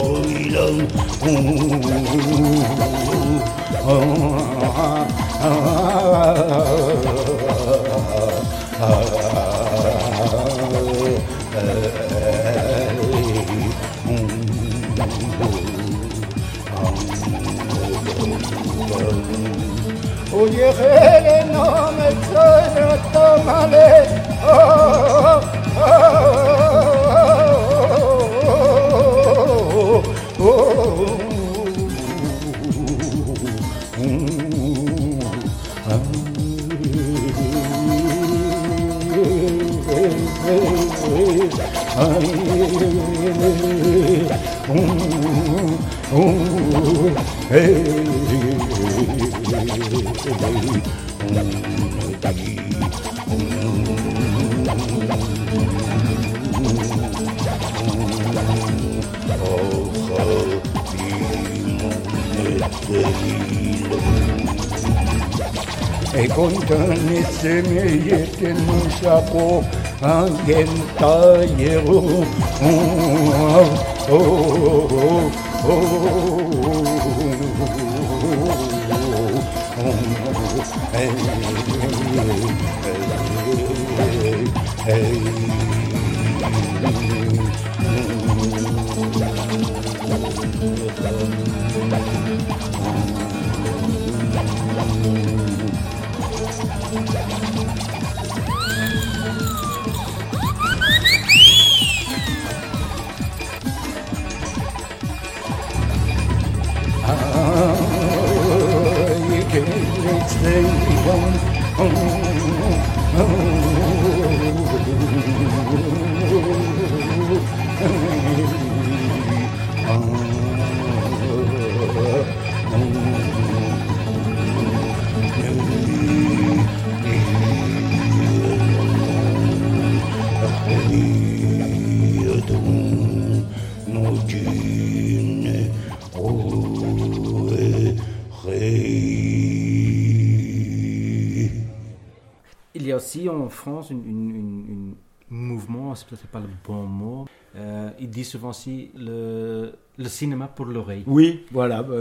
[148.13, 151.03] dit souvent aussi le, le cinéma pour l'oreille.
[151.07, 151.83] Oui, voilà.
[151.83, 151.97] bah,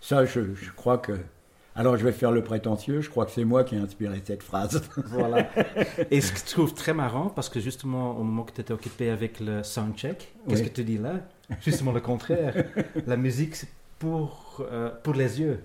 [0.00, 1.12] ça, je, je crois que.
[1.76, 3.00] Alors, je vais faire le prétentieux.
[3.02, 4.82] Je crois que c'est moi qui ai inspiré cette phrase.
[5.06, 5.48] Voilà.
[6.10, 8.72] Et ce que je trouve très marrant, parce que justement, au moment que tu étais
[8.72, 10.68] occupé avec le soundcheck, qu'est-ce Oui.
[10.70, 11.20] que tu dis là?
[11.60, 12.64] Justement le contraire.
[13.06, 13.68] La musique, c'est
[14.00, 15.60] pour, euh, pour les yeux.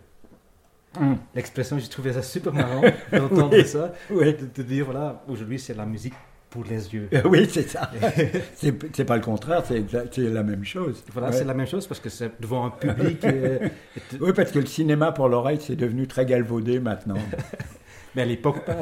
[0.99, 1.17] Hum.
[1.33, 2.81] L'expression, j'ai trouvé ça super marrant
[3.11, 3.65] d'entendre Oui.
[3.65, 3.93] ça.
[4.11, 4.33] Oui.
[4.35, 6.13] De te dire, voilà, aujourd'hui, c'est la musique
[6.53, 7.09] pour les yeux.
[7.25, 7.89] oui, c'est ça.
[8.55, 11.03] c'est pas le contraire, c'est la même chose.
[11.11, 11.33] Voilà, Ouais.
[11.35, 13.25] c'est la même chose parce que c'est devant un public.
[13.25, 13.57] euh,
[14.21, 17.17] Oui, parce que le cinéma pour l'oreille, c'est devenu très galvaudé maintenant.
[18.15, 18.77] mais à l'époque, pas.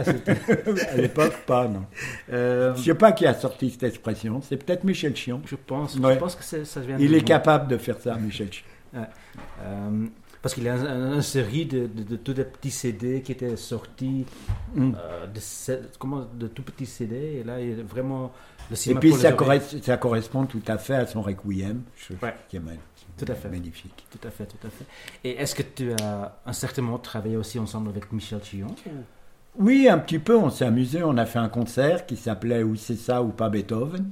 [0.92, 1.86] à l'époque, pas, non.
[2.34, 5.42] Euh, Je sais pas qui a sorti cette expression, c'est peut-être Michel Chion.
[5.46, 6.16] je pense, Ouais.
[6.16, 8.66] je pense que ça vient Il est capable de faire ça, Michel Chion.
[8.94, 10.06] Euh,
[10.42, 13.56] parce qu'il y a un- un- une série de, de, de petits CD qui étaient
[13.58, 14.26] sortis,
[14.76, 14.92] Mm.
[14.98, 18.32] euh, de, comment, de tout petits CD, et là, il y a vraiment
[18.70, 19.24] le Et cinéma puis pour les
[19.82, 22.34] ça, correspond tout à fait à son requiem, je- Ouais.
[22.50, 22.62] qui est
[23.18, 23.50] Tout à fait.
[23.50, 24.06] magnifique.
[24.10, 24.86] Tout à fait, tout à fait.
[25.24, 28.74] Et est-ce que tu as un certain moment travaillé aussi ensemble avec Michel Chillon
[29.60, 32.76] Oui, un petit peu, on s'est amusé, on a fait un concert qui s'appelait Ou
[32.78, 34.10] c'est ça ou pas Beethoven,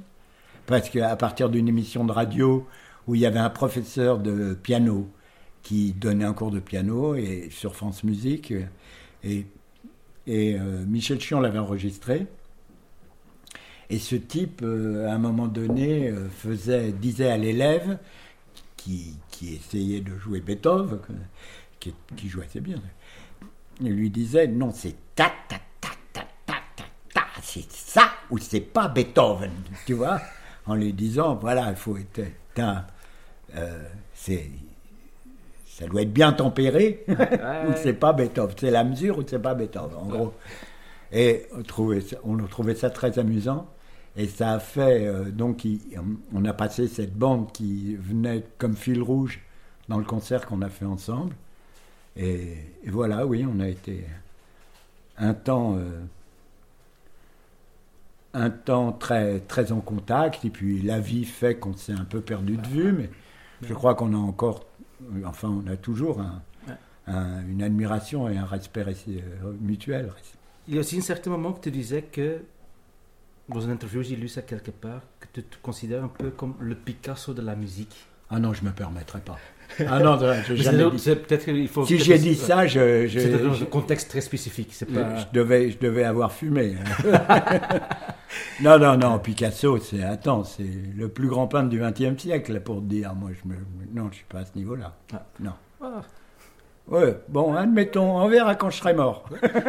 [0.66, 2.66] parce qu'à partir d'une émission de radio
[3.06, 5.08] où il y avait un professeur de piano
[5.62, 8.52] qui donnait un cours de piano et sur France Musique,
[9.22, 9.46] et,
[10.26, 12.26] et euh, Michel Chion l'avait enregistré.
[13.88, 17.98] Et ce type, euh, à un moment donné, euh, faisait, disait à l'élève
[18.76, 21.00] qui, qui essayait de jouer Beethoven,
[21.80, 22.76] qui, jouait assez bien,
[23.80, 26.84] il lui disait non, c'est ta ta ta ta ta ta
[27.14, 29.50] ta, c'est ça ou c'est pas Beethoven,
[29.86, 30.20] tu vois,
[30.66, 32.22] en lui disant voilà, il faut être,
[34.14, 34.50] c'est,
[35.80, 39.54] ça doit être bien tempéré ou c'est pas Beethoven, c'est la mesure ou c'est pas
[39.54, 40.32] Beethoven, en gros.
[41.12, 43.66] Et on trouvait, ça- on trouvait ça très amusant.
[44.16, 45.80] Et ça a fait, euh, donc, il-
[46.34, 49.40] on a passé cette bande qui venait comme fil rouge
[49.88, 51.34] dans le concert qu'on a fait ensemble.
[52.16, 54.04] Et, et voilà, oui, on a été
[55.16, 56.00] un temps, euh,
[58.34, 60.44] un temps très, très en contact.
[60.44, 63.10] Et puis la vie fait qu'on s'est un peu perdu de vue, mais
[63.62, 64.64] je crois qu'on a encore,
[65.24, 66.74] enfin, on a toujours un- Ouais.
[67.06, 70.12] un- une admiration et un respect euh, mutuel.
[70.68, 72.42] Il y a aussi un certain moment que tu disais que,
[73.48, 76.54] dans une interview, j'ai lu ça quelque part, que tu te considères un peu comme
[76.60, 78.06] le Picasso de la musique.
[78.30, 79.36] Ah non, je me permettrai pas.
[79.88, 81.26] Ah non, je jamais c'est- dit.
[81.28, 81.86] c'est qu'il faut.
[81.86, 84.70] Si j'ai dit ça, je, je, C'était dans un contexte très spécifique.
[84.72, 85.16] C'est je- pas.
[85.16, 86.74] je devais, je devais avoir fumé.
[88.62, 90.66] non, non, non, Picasso, c'est attends, c'est
[90.96, 93.14] le plus grand peintre du XXe siècle pour te dire.
[93.14, 93.54] Moi, je me,
[93.94, 94.94] non, je suis pas à ce niveau-là.
[95.14, 95.22] Ah.
[95.40, 95.52] Non.
[95.82, 96.02] Ah.
[96.88, 99.24] Ouais, bon, admettons, on verra quand je serai mort.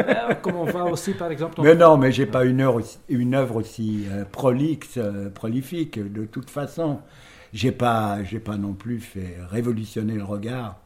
[0.08, 1.62] Ah, Comme on voit aussi, par exemple.
[1.62, 6.00] Mais non, mais j'ai pas une, heure aussi- une œuvre aussi euh, prolixe, euh, prolifique.
[6.12, 7.00] De toute façon,
[7.54, 10.78] j'ai pas, j'ai pas non plus fait révolutionner le regard.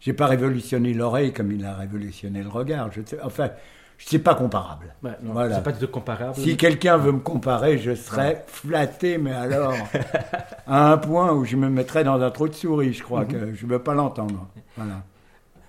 [0.00, 2.92] J'ai pas révolutionné l'oreille comme il a révolutionné le regard.
[2.92, 3.50] Je sais, enfin,
[3.98, 4.94] c'est pas comparable.
[5.02, 5.56] Ouais, non, Voilà.
[5.56, 6.36] C'est pas du tout comparable.
[6.36, 9.74] Si quelqu'un veut me comparer, je serais flatté, mais alors
[10.66, 12.92] à un point où je me mettrais dans un trou de souris.
[12.92, 14.46] Je crois que je veux pas l'entendre.
[14.76, 15.02] Voilà.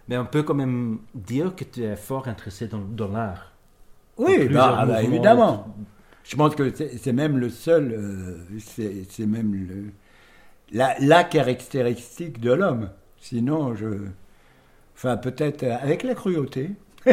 [0.07, 3.51] Mais on peut quand même dire que tu es fort intéressé dans, dans l'art.
[4.17, 5.73] Oui, bah, bah, évidemment.
[6.23, 9.85] Je pense que c'est même le seul, euh, c'est même le,
[10.71, 12.89] la, la caractéristique de l'homme.
[13.17, 13.87] Sinon, je.
[14.95, 16.71] Enfin, peut-être avec la cruauté.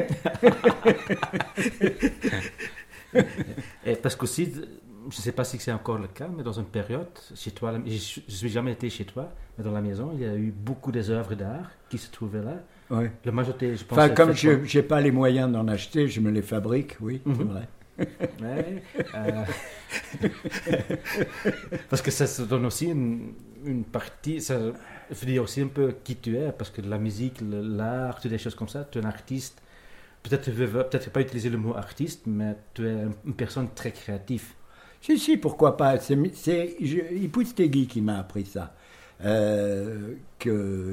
[3.84, 4.60] Et parce qu'aussi, je
[5.06, 7.92] ne sais pas si c'est encore le cas, mais dans une période, chez toi, je
[7.92, 7.96] ne
[8.28, 11.10] suis jamais été chez toi, mais dans la maison, il y a eu beaucoup des
[11.10, 12.56] œuvres d'art qui se trouvaient là.
[12.90, 13.10] Ouais.
[13.24, 13.98] La majorité, je pense.
[13.98, 17.20] Enfin, est comme je n'ai pas les moyens d'en acheter, je me les fabrique, oui,
[17.24, 17.48] c'est Mhm.
[17.52, 17.68] vrai.
[18.42, 18.82] Ouais,
[19.14, 19.44] euh,
[21.88, 23.32] parce que ça se donne aussi une,
[23.64, 27.38] une partie, ça veut dire aussi un peu qui tu es, parce que la musique,
[27.42, 29.60] l'art, des choses comme ça, tu es un artiste.
[30.22, 33.92] Peut-être tu veux peut-être pas utiliser le mot artiste, mais tu es une personne très
[33.92, 34.44] créative.
[35.00, 35.98] Si, si, pourquoi pas.
[36.00, 38.74] C'est c'est- Ipustegui qui m'a appris ça.
[39.24, 40.92] Euh, que,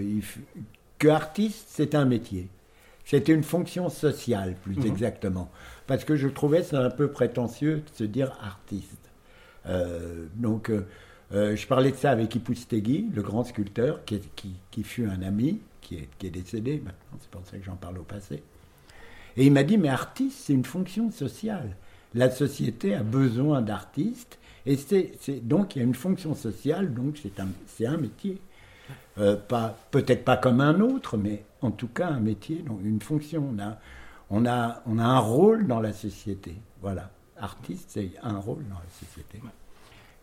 [1.10, 2.50] artiste, c'est un métier.
[3.06, 4.86] C'était une fonction sociale, plus Mhm.
[4.88, 5.52] exactement.
[5.88, 9.10] Parce que je trouvais ça un peu prétentieux de se dire artiste.
[9.66, 10.86] Euh, donc, euh,
[11.34, 15.96] euh, je parlais de ça avec Ipustegui, le grand sculpteur, qui, fut un ami, qui
[15.96, 18.44] est, décédé maintenant, c'est pour ça que j'en parle au passé.
[19.36, 21.76] Et il m'a dit, mais artiste, c'est une fonction sociale.
[22.14, 27.18] La société a besoin d'artistes, et c'est, donc il y a une fonction sociale, donc
[27.68, 28.40] c'est un, métier.
[29.16, 33.54] Peut-être pas comme un autre, mais en tout cas un métier, donc une fonction.
[34.30, 36.56] On a, on a un rôle dans la société.
[36.82, 37.10] Voilà.
[37.38, 39.42] Artiste, c'est un rôle dans la société.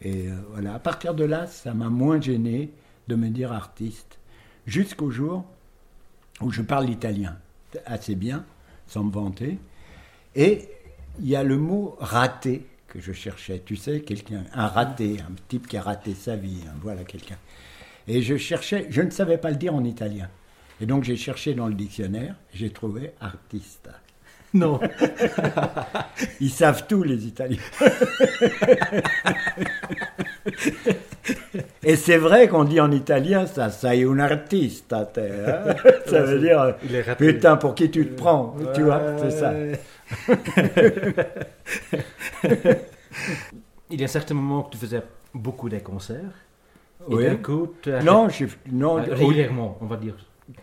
[0.02, 2.70] Et euh, voilà, à partir de là, ça m'a moins gêné
[3.08, 4.18] de me dire artiste,
[4.66, 5.44] jusqu'au jour
[6.40, 7.36] où je parle l'italien
[7.86, 8.44] assez bien,
[8.86, 9.58] sans me vanter.
[10.34, 10.68] Et
[11.18, 13.62] il y a le mot raté que je cherchais.
[13.64, 16.62] Tu sais, quelqu'un, un raté, un type qui a raté sa vie.
[16.66, 17.38] hein, voilà quelqu'un.
[18.08, 20.28] Et je cherchais, je ne savais pas le dire en italien.
[20.80, 23.88] Et donc j'ai cherché dans le dictionnaire, j'ai trouvé artiste.
[24.52, 24.80] Non.
[26.40, 27.58] Ils savent tout, les Italiens.
[31.84, 34.92] Et c'est vrai qu'on dit en italien ça, ça est un artiste.
[34.92, 35.06] hein.
[36.06, 36.74] Ça veut dire,
[37.16, 39.52] putain, pour qui tu te prends Tu vois, c'est ça.
[43.90, 45.02] Il y a certains moments que tu faisais
[45.34, 46.18] beaucoup des concerts.
[47.10, 47.42] Et Oui.
[47.42, 47.72] coup,
[48.04, 50.14] Non, j'ai- non, Ah, régulièrement, on va dire,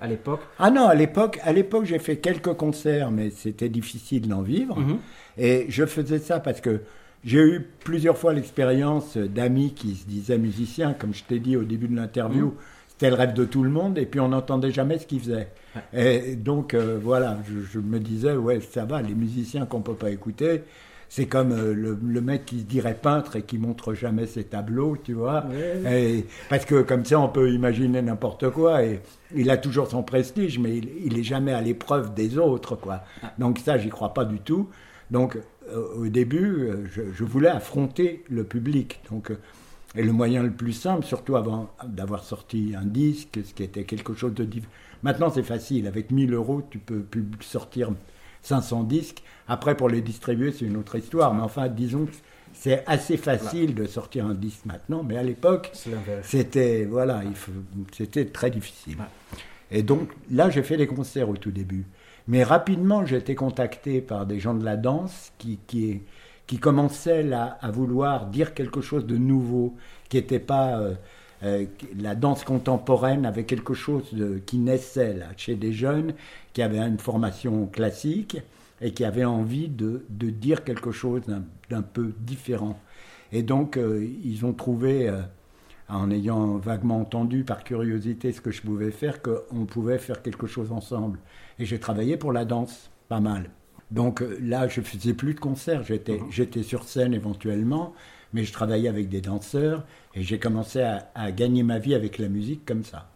[0.02, 0.42] à l'époque.
[0.60, 4.80] Ah non, à l'époque, à l'époque, j'ai fait quelques concerts, mais c'était difficile d'en vivre.
[4.80, 4.98] Mhm.
[5.38, 6.82] Et je faisais ça parce que
[7.24, 11.64] j'ai eu plusieurs fois l'expérience d'amis qui se disaient musiciens, comme je t'ai dit au
[11.64, 12.54] début de l'interview.
[12.88, 15.50] C'était le rêve de tout le monde, et puis on n'entendait jamais ce qu'ils faisaient.
[15.94, 19.94] Et donc euh, voilà, je, je me disais, ouais, ça va, les musiciens qu'on peut
[19.94, 20.64] pas écouter,
[21.10, 24.44] c'est comme euh, le, le mec qui se dirait peintre et qui montre jamais ses
[24.44, 25.46] tableaux, tu vois.
[25.90, 28.84] Et- parce que comme ça, on peut imaginer n'importe quoi.
[28.84, 29.02] Et
[29.36, 33.04] il a toujours son prestige, mais il, il est jamais à l'épreuve des autres, quoi.
[33.40, 34.70] Donc ça, j'y crois pas du tout.
[35.12, 35.38] Donc
[35.72, 39.00] euh, au début, euh, je, je voulais affronter le public.
[39.12, 39.32] Donc
[39.96, 43.84] et le moyen le plus simple, surtout avant d'avoir sorti un disque, ce qui était
[43.86, 44.48] quelque chose de
[45.04, 45.88] Maintenant, c'est facile.
[45.88, 47.04] Avec 1000 euros, tu peux
[47.40, 47.92] sortir
[48.42, 49.24] 500 disques.
[49.48, 51.34] Après, pour les distribuer, c'est une autre histoire.
[51.34, 52.12] Mais enfin, disons que
[52.54, 55.04] c'est assez facile de sortir un disque maintenant.
[55.04, 55.70] Mais à l'époque,
[56.24, 57.22] c'était voilà,
[57.92, 58.98] c'était très difficile.
[59.72, 61.86] Et donc là, j'ai fait des concerts au tout début.
[62.28, 66.02] Mais rapidement, j'ai été contacté par des gens de la danse qui, qui,
[66.46, 69.76] qui commençaient là, à vouloir dire quelque chose de nouveau,
[70.10, 70.94] qui n'était pas euh,
[71.44, 71.66] euh,
[72.00, 76.14] la danse contemporaine avait quelque chose de- qui naissait là, chez des jeunes
[76.54, 78.38] qui avaient une formation classique
[78.82, 81.22] et qui avaient envie de, de dire quelque chose
[81.70, 82.80] d'un- peu différent.
[83.32, 85.22] Et donc, euh, ils ont trouvé, euh,
[85.90, 90.48] en ayant vaguement entendu par curiosité ce que je pouvais faire, qu'on pouvait faire quelque
[90.48, 91.20] chose ensemble.
[91.60, 93.50] Et j'ai travaillé pour la danse, pas mal.
[93.92, 97.94] Donc euh, là, je faisais plus de concerts, j'étais j'étais sur scène éventuellement,
[98.34, 102.18] mais je travaillais avec des danseurs et j'ai commencé à, à gagner ma vie avec
[102.18, 103.10] la musique comme ça.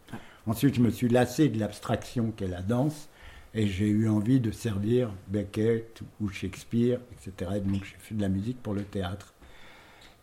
[0.48, 3.10] Ensuite, je me suis lassé de l'abstraction qu'est la danse
[3.54, 7.52] et j'ai eu envie de servir Beckett ou Shakespeare, etc.
[7.58, 9.34] Et donc j'ai fait de la musique pour le théâtre.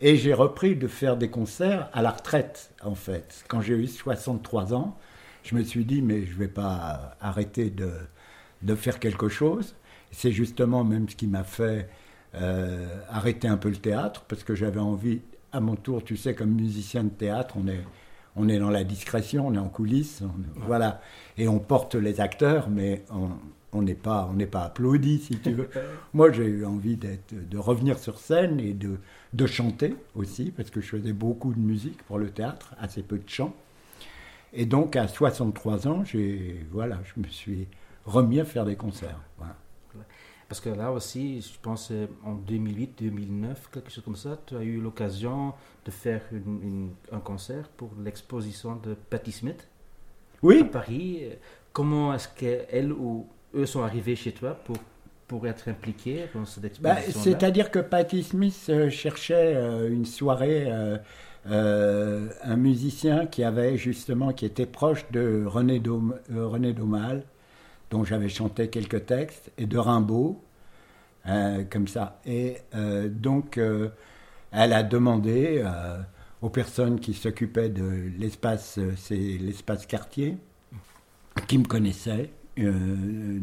[0.01, 3.43] Et j'ai repris de faire des concerts à la retraite, en fait.
[3.49, 4.97] Quand j'ai eu 63 ans,
[5.43, 7.91] je me suis dit, mais je ne vais pas arrêter de,
[8.61, 9.75] de faire quelque chose.
[10.11, 11.89] C'est justement même ce qui m'a fait
[12.35, 15.21] euh, arrêter un peu le théâtre, parce que j'avais envie,
[15.51, 17.83] à mon tour, tu sais, comme musicien de théâtre, on est,
[18.39, 21.01] on est dans la discrétion, on est en coulisses, on- voilà.
[21.37, 23.03] Et on porte les acteurs, mais
[23.71, 25.69] on n'est pas, on pas applaudi, si tu veux.
[26.13, 28.97] Moi, j'ai eu envie de revenir sur scène et de,
[29.33, 33.17] de chanter aussi, parce que je faisais beaucoup de musique pour le théâtre, assez peu
[33.17, 33.53] de chant.
[34.53, 37.67] Et donc, à 63 ans, j'ai, voilà, je me suis
[38.05, 39.19] remis à faire des concerts.
[39.37, 39.55] Voilà.
[40.49, 44.55] Parce que là aussi, je pense euh, en 2008, 2009, quelque chose comme ça, tu
[44.57, 45.53] as eu l'occasion
[45.85, 49.67] de faire une- une- un concert pour l'exposition de Patti Smith
[50.33, 51.21] à Oui, Paris.
[51.71, 54.77] Comment est-ce qu'elle ou eux sont arrivés chez toi pour,
[55.27, 60.05] pour être impliqués dans cette Bah, exposition c'est-à-dire que Patti Smith euh, cherchait euh, une
[60.05, 60.65] soirée,
[61.47, 67.23] euh, un musicien qui avait justement, qui était proche de René, Dom- euh, René Daumal,
[67.91, 70.41] dont j'avais chanté quelques textes, et de Rimbaud,
[71.27, 72.19] euh, comme ça.
[72.25, 73.89] Et euh, donc, euh,
[74.51, 75.63] elle a demandé
[76.41, 80.37] aux personnes qui s'occupaient de l'espace, c'est l'espace quartier,
[81.47, 83.41] qui me connaissaient, de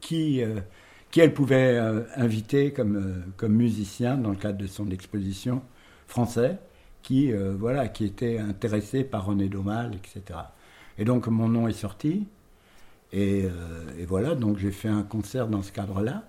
[0.00, 0.42] qui,
[1.16, 1.78] elle pouvait
[2.16, 5.62] inviter comme, comme musicien dans le cadre de son exposition
[6.08, 6.58] français,
[7.02, 10.40] qui, voilà, qui était intéressé par René Daumal, etc.
[10.98, 12.26] Et donc mon nom est sorti,
[13.12, 16.24] et, euh, et voilà, donc j'ai fait un concert dans ce cadre-là,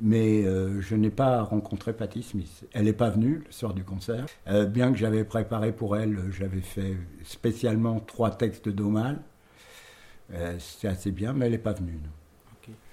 [0.00, 2.64] mais euh, je n'ai pas rencontré Patti Smith.
[2.72, 6.18] Elle n'est pas venue le soir du concert, Euh, bien que j'avais préparé pour elle,
[6.32, 9.20] j'avais fait spécialement trois textes de Daumal.
[10.32, 12.00] Euh, C'est assez bien, mais elle n'est pas venue.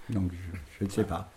[0.10, 1.30] Donc je- je ne sais pas.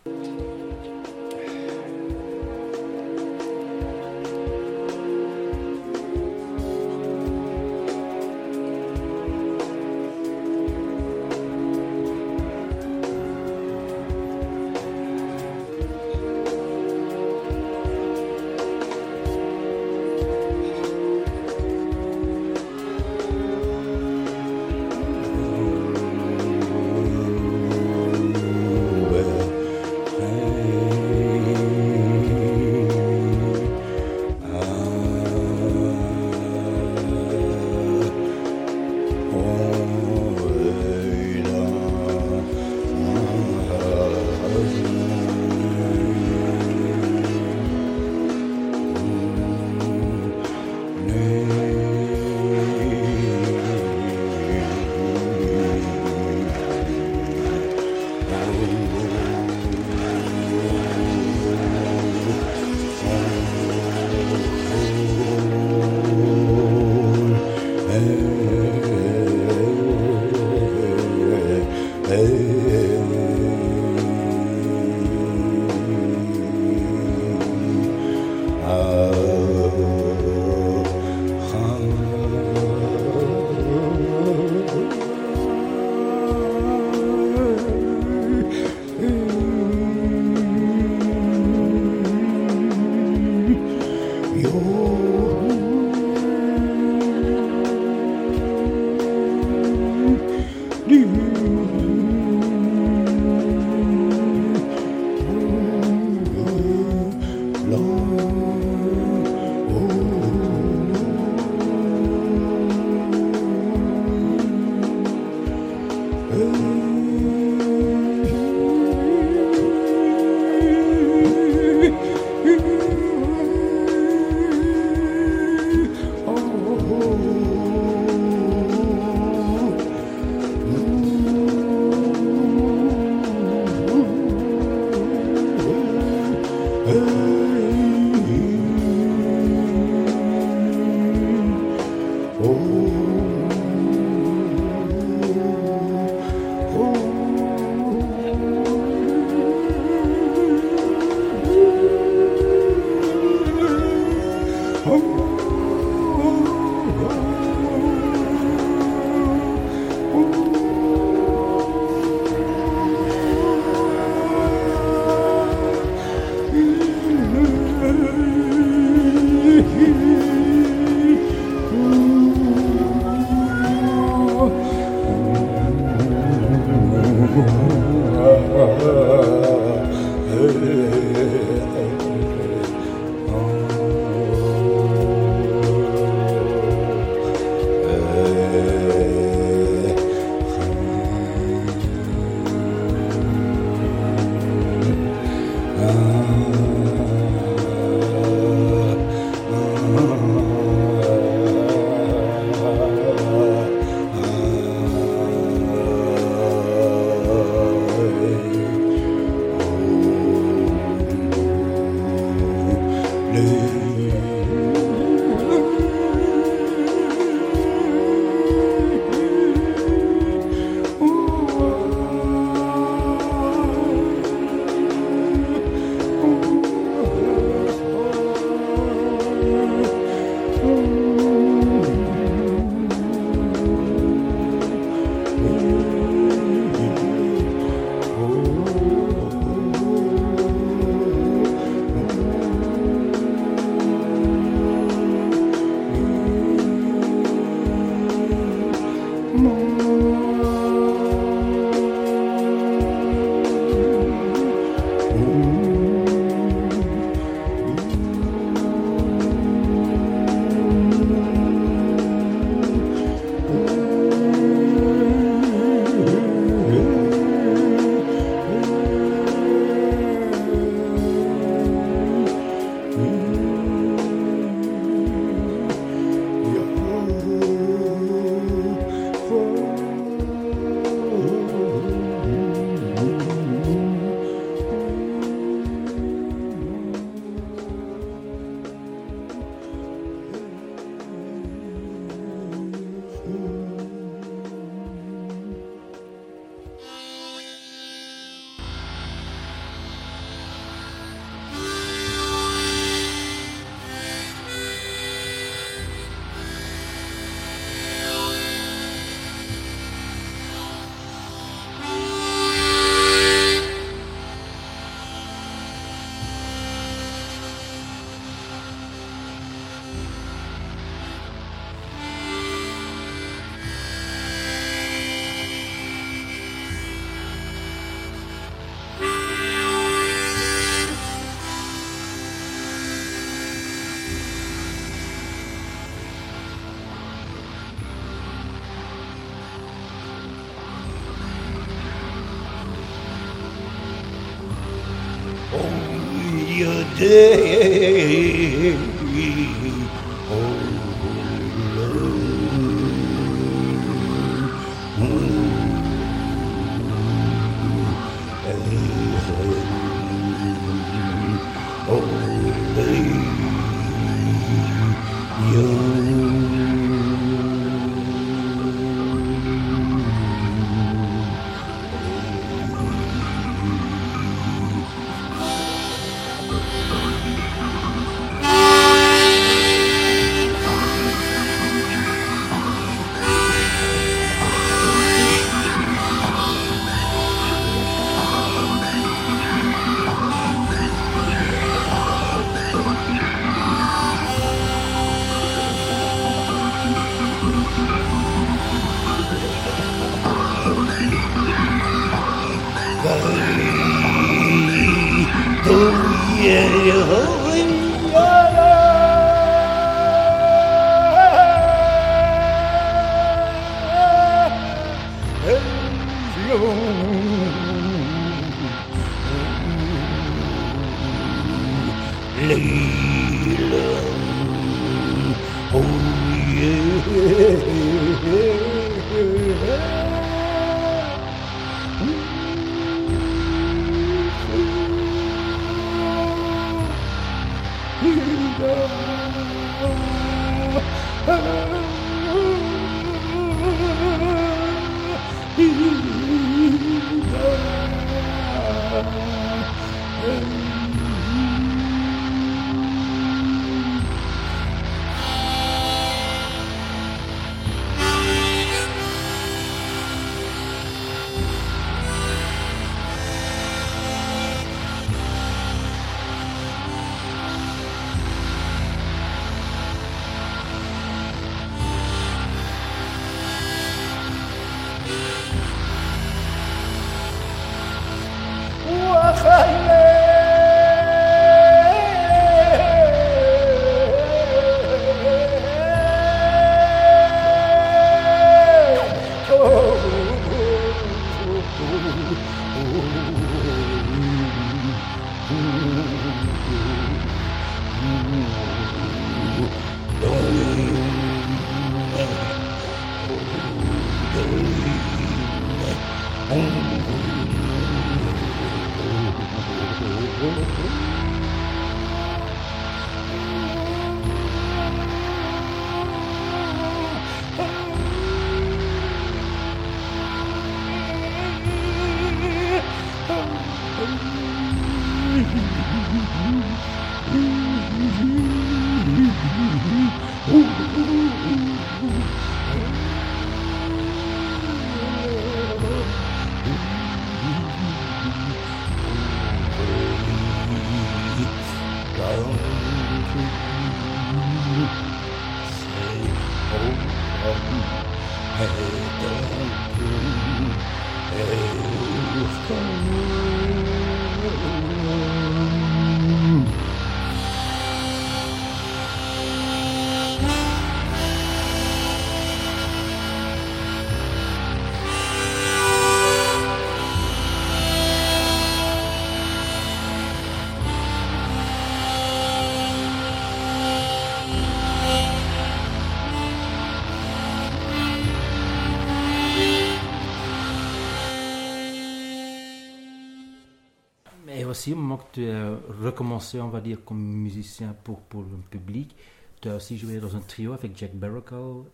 [584.73, 588.59] Aussi, au moment que tu as recommencé, on va dire, comme musicien pour, pour le
[588.71, 589.15] public,
[589.61, 591.85] tu as aussi joué dans un trio avec Jack Barrocal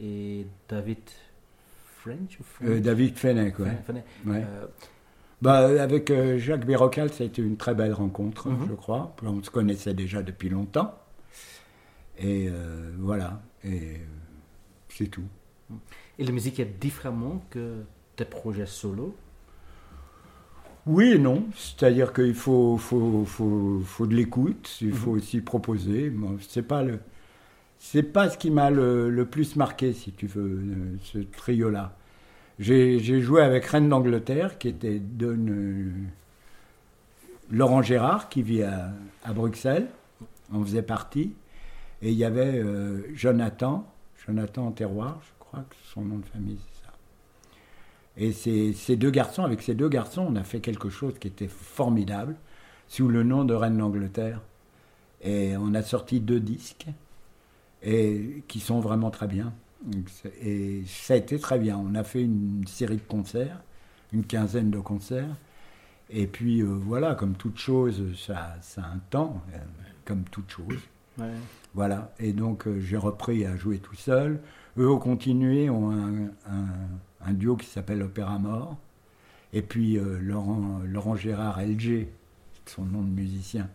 [0.00, 0.98] et David
[2.00, 2.70] French ou French?
[2.70, 3.78] Euh, David ouais.
[4.26, 4.44] Ouais.
[4.44, 4.66] Euh,
[5.42, 8.66] Bah, avec euh, Jacques Bérocal, ça a été une très belle rencontre, Mhm.
[8.68, 9.14] je crois.
[9.22, 10.94] On se connaissait déjà depuis longtemps.
[12.18, 14.00] Et euh, voilà, et
[14.88, 15.24] c'est tout.
[16.18, 17.82] et la musique est différemment que
[18.16, 19.16] tes projets solo?
[20.86, 26.10] Oui et non, c'est-à-dire qu'il faut, faut, faut, faut de l'écoute, il faut aussi proposer.
[26.10, 27.00] Moi, c'est pas le,
[27.78, 31.96] c'est pas ce qui m'a le, le plus marqué, si tu veux, euh, ce trio-là.
[32.58, 35.36] J'ai joué avec Reine d'Angleterre, qui était de
[37.50, 38.92] Laurent Gérard, qui vit à,
[39.24, 39.88] à Bruxelles,
[40.52, 41.32] en faisait partie.
[42.02, 43.90] Et il y avait euh, Jonathan,
[44.26, 46.60] Jonathan Terroir, je crois que son nom de famille.
[48.16, 51.28] Et ces, ces deux garçons, avec ces deux garçons, on a fait quelque chose qui
[51.28, 52.36] était formidable.
[52.88, 54.40] sous le nom de Reine d'Angleterre.
[55.22, 56.86] Et on a sorti deux disques
[57.82, 59.52] et qui sont vraiment très bien.
[60.42, 61.76] Et ça a été très bien.
[61.78, 63.60] On a fait une série de concerts,
[64.12, 65.36] une quinzaine de concerts.
[66.10, 69.58] Et puis euh, voilà, comme toute chose, ça, ça a un temps, euh,
[70.04, 70.78] comme toute chose.
[71.18, 71.32] Ouais.
[71.74, 72.12] Voilà.
[72.18, 74.40] Et donc euh, j'ai repris à jouer tout seul.
[74.78, 76.66] Eux ont continué, ont un, un,
[77.26, 78.76] un duo qui s'appelle Opéra Mort.
[79.52, 82.08] Et puis euh, Laurent, Laurent Gérard LG,
[82.66, 83.68] son nom de musicien,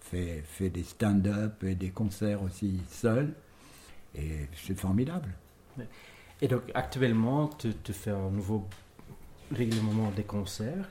[0.00, 3.32] fait, fait des stand-up et des concerts aussi seul.
[4.14, 5.28] Et c'est formidable.
[6.40, 8.66] Et donc actuellement, tu, tu fais un nouveau
[9.52, 10.88] régulièrement des concerts.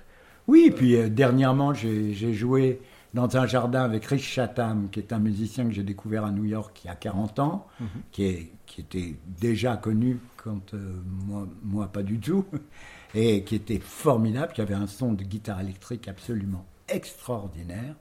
[0.48, 2.80] Oui, puis euh, dernièrement, j'ai j'ai joué
[3.16, 6.44] dans un jardin avec Rich Chatham, qui est un musicien que j'ai découvert à New
[6.46, 7.88] York il y a 40 ans, Mhm.
[8.12, 12.46] qui, est, qui était déjà connu quand euh, moi, moi pas du tout,
[13.16, 17.96] et qui était formidable, qui avait un son de guitare électrique absolument extraordinaire.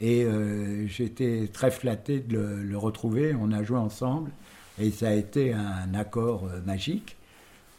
[0.00, 4.30] Et euh, j'étais très flatté de le, le retrouver, on a joué ensemble,
[4.78, 7.16] et ça a été un accord euh, magique.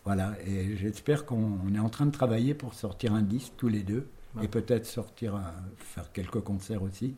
[0.06, 3.70] Voilà, et j'espère qu'on on est en train de travailler pour sortir un disque tous
[3.70, 4.44] les deux, Ouais.
[4.46, 7.16] et peut-être sortir, un- faire quelques concerts aussi.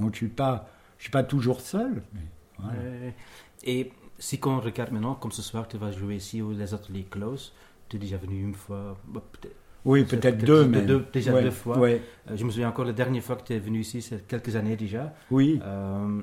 [0.00, 0.68] Donc je suis pas,
[0.98, 2.02] je suis pas toujours seul.
[2.14, 2.20] Mais
[2.58, 2.78] voilà.
[2.80, 3.14] Ouais.
[3.62, 3.92] Et
[4.22, 7.52] si on regarde maintenant, comme ce soir, tu vas jouer ici aux les ateliers close,
[7.88, 11.50] tu es déjà venu une fois, bah, peut-être Oui, peut-être deux, mais deux- déjà deux
[11.50, 11.76] fois.
[11.78, 12.00] Ouais.
[12.30, 14.54] Euh, je me souviens encore la dernière fois que tu es venu ici, c'est quelques
[14.54, 15.12] années déjà.
[15.30, 15.60] Oui.
[15.64, 16.20] Euh,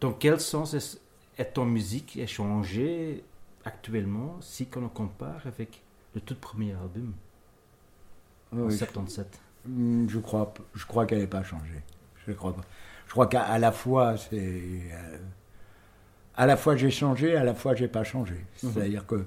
[0.00, 1.00] dans quel sens est,
[1.38, 3.24] est ton musique est changée
[3.64, 5.80] actuellement si on compare avec
[6.14, 7.12] le tout premier album
[8.52, 11.82] en Oui, 77 Hmm, Je crois, p- je crois qu'elle n'est pas changée.
[12.26, 12.62] Je crois pas.
[13.06, 15.18] Je crois qu'à la fois c'est, euh,
[16.36, 18.34] à la fois j'ai changé, à la fois j'ai pas changé.
[18.62, 18.70] Mhm.
[18.72, 19.24] C'est-à-dire que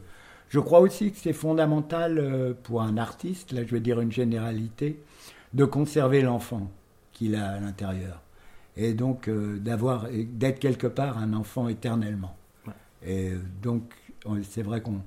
[0.50, 4.12] je crois aussi que c'est fondamental euh, pour un artiste, là je vais dire une
[4.12, 5.00] généralité,
[5.54, 6.72] de conserver l'enfant
[7.12, 8.22] qu'il a à l'intérieur
[8.76, 12.36] et donc euh, d'avoir, d'être quelque part un enfant éternellement.
[12.66, 12.74] Ouais.
[13.06, 13.94] Et euh, donc
[14.26, 15.02] on- c'est vrai qu'on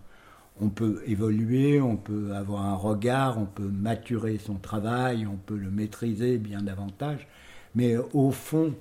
[0.60, 5.56] on peut évoluer, on peut avoir un regard, on peut maturer son travail, on peut
[5.56, 7.26] le maîtriser bien davantage.
[7.74, 8.72] Mais au fond,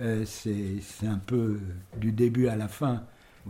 [0.00, 1.58] euh, c'est un peu
[1.96, 3.02] du début à la fin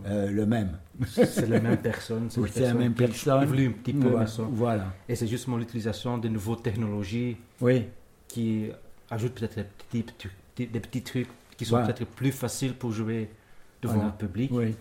[0.05, 0.77] euh, le même.
[1.05, 2.29] C'est la même personne.
[2.29, 3.43] C'est la même personne.
[3.43, 4.07] évolue un petit peu.
[4.09, 4.25] Voilà.
[4.51, 4.93] voilà.
[5.07, 7.85] Et c'est justement l'utilisation de nouvelles technologies Oui,
[8.27, 8.69] qui
[9.09, 11.93] ajoutent peut-être des petits, des trucs qui sont Voilà.
[11.93, 13.29] peut-être plus faciles pour jouer
[13.81, 14.09] devant Voilà.
[14.09, 14.51] un public.
[14.53, 14.75] oui,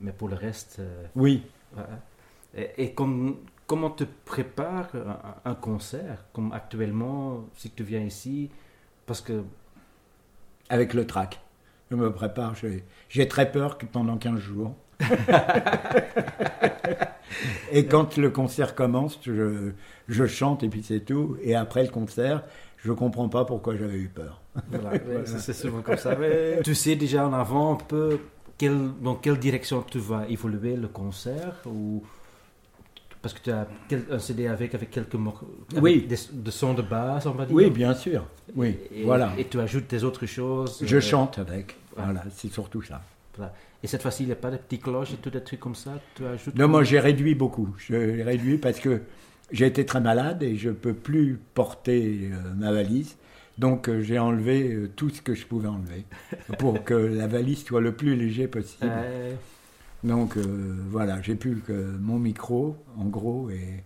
[0.00, 1.42] Mais pour le reste, euh, oui.
[1.72, 2.00] voilà.
[2.56, 3.36] Et, et comme-
[3.66, 8.50] comment te prépares un, un concert Comme actuellement, si tu viens ici,
[9.04, 9.42] parce que
[10.68, 11.40] Avec le track.
[11.90, 12.54] Je me prépare.
[13.08, 14.74] j'ai- très peur que pendant 15 jours.
[17.72, 19.70] et quand le concert commence, je,
[20.08, 21.36] je chante et puis c'est tout.
[21.42, 22.42] Et après le concert,
[22.78, 24.40] je comprends pas pourquoi j'avais eu peur.
[24.70, 26.16] voilà, c'est- c'est souvent comme ça.
[26.16, 28.18] Mais tu sais déjà en avant un peu
[28.58, 32.02] quelle- dans quelle direction tu vas évoluer le concert ou
[33.26, 33.66] parce que tu as
[34.12, 36.06] un CD avec avec quelques avec Oui.
[36.08, 37.56] des, de sons de base, on va dire.
[37.56, 38.24] Oui, bien sûr.
[38.54, 39.32] Oui, Et, voilà.
[39.36, 40.78] Et tu ajoutes des autres choses.
[40.80, 41.74] Je euh, chante avec.
[41.96, 43.02] Voilà, c'est surtout ça.
[43.36, 43.52] voilà.
[43.82, 45.74] Et cette fois-ci, il n'y a pas de petits cloches et tout des trucs comme
[45.74, 45.94] ça.
[46.14, 46.54] Tu ajoutes.
[46.54, 47.74] Non, moi j'ai réduit beaucoup.
[47.88, 49.00] J'ai réduit parce que
[49.50, 53.16] j'ai été très malade et je peux plus porter euh, ma valise.
[53.58, 56.04] Donc euh, j'ai enlevé tout ce que je pouvais enlever
[56.60, 58.92] pour que la valise soit le plus léger possible.
[60.06, 63.82] Donc euh, voilà, j'ai plus que mon micro en gros et,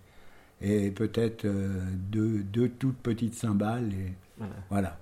[0.60, 4.52] et peut-être euh, deux, deux toutes petites cymbales et voilà.
[4.70, 4.98] voilà.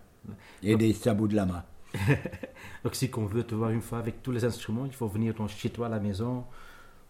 [0.62, 1.64] Et des sabots de lama.
[2.84, 5.34] Donc si on veut te voir une fois avec tous les instruments, il faut venir
[5.34, 6.44] dans- chez toi à la maison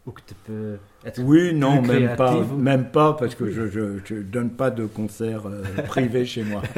[0.07, 1.21] où que tu peux être.
[1.21, 4.71] Oui, non, plus même pas, ou- même pas, parce que je je, je donne pas
[4.71, 6.63] de concert euh, privé chez moi.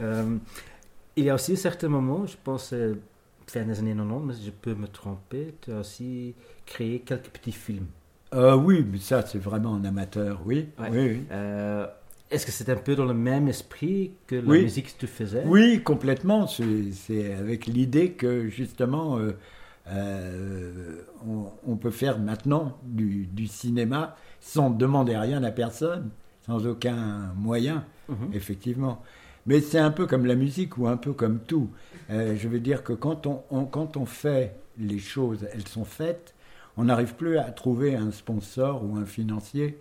[0.00, 0.36] Euh,
[1.16, 2.94] il y a aussi certains moments, je pense, euh,
[3.50, 6.34] fin des années 90, mais je peux me tromper, tu as aussi
[6.66, 7.86] créé quelques petits films.
[8.34, 10.68] Euh, oui, mais ça, c'est vraiment un amateur, oui.
[10.78, 10.88] Ouais.
[10.90, 11.22] Oui, oui.
[11.32, 11.86] Euh,
[12.30, 14.62] Est-ce que c'est un peu dans le même esprit que la Oui.
[14.64, 15.44] musique que tu faisais?
[15.46, 16.46] Oui, complètement.
[16.46, 19.32] C'est avec l'idée que, justement, euh,
[21.26, 26.10] on, on peut faire maintenant du, du cinéma sans demander rien à personne,
[26.46, 28.30] sans aucun moyen, Mhm.
[28.32, 29.02] effectivement.
[29.48, 31.70] Mais c'est un peu comme la musique ou un peu comme tout.
[32.10, 35.84] Euh, je veux dire que quand on, on- quand on fait les choses, elles sont
[35.86, 36.34] faites,
[36.76, 39.78] on n'arrive plus à trouver un sponsor ou un financier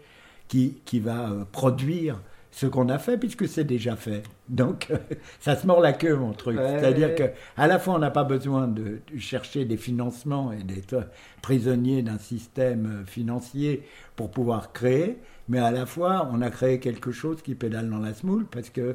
[0.47, 2.21] qui, qui va euh, produire
[2.51, 4.23] ce qu'on a fait puisque c'est déjà fait.
[4.47, 4.87] Donc
[5.41, 6.57] ça se mord la queue mon truc.
[6.57, 6.79] Ouais.
[6.79, 7.23] C'est-à-dire que
[7.57, 11.07] à la fois on n'a pas besoin de, chercher des financements et d'être
[11.41, 13.83] prisonnier d'un système financier
[14.15, 15.17] pour pouvoir créer,
[15.49, 18.69] mais à la fois on a créé quelque chose qui pédale dans la smoule parce
[18.69, 18.93] que euh,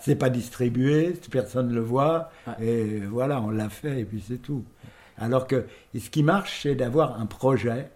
[0.00, 2.30] c'est pas distribué, personne ne le voit
[2.60, 4.64] et voilà on l'a fait et puis c'est tout.
[5.18, 7.90] Alors que ce qui marche c'est d'avoir un projet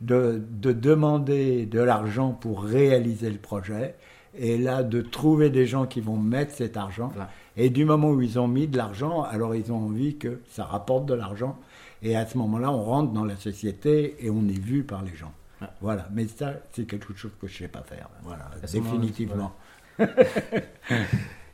[0.00, 3.94] de, de demander de l'argent pour réaliser le projet,
[4.38, 7.08] et là de trouver des gens qui vont mettre cet argent.
[7.14, 7.30] Voilà.
[7.56, 10.64] Et du moment où ils ont mis de l'argent, alors ils ont envie que ça
[10.64, 11.58] rapporte de l'argent.
[12.02, 15.14] Et à ce moment-là, on rentre dans la société et on est vu par les
[15.16, 15.32] gens.
[15.80, 16.06] Voilà.
[16.12, 18.10] Mais ça, c'est quelque chose que je ne sais pas faire.
[18.22, 18.50] Voilà.
[18.70, 19.54] Définitivement.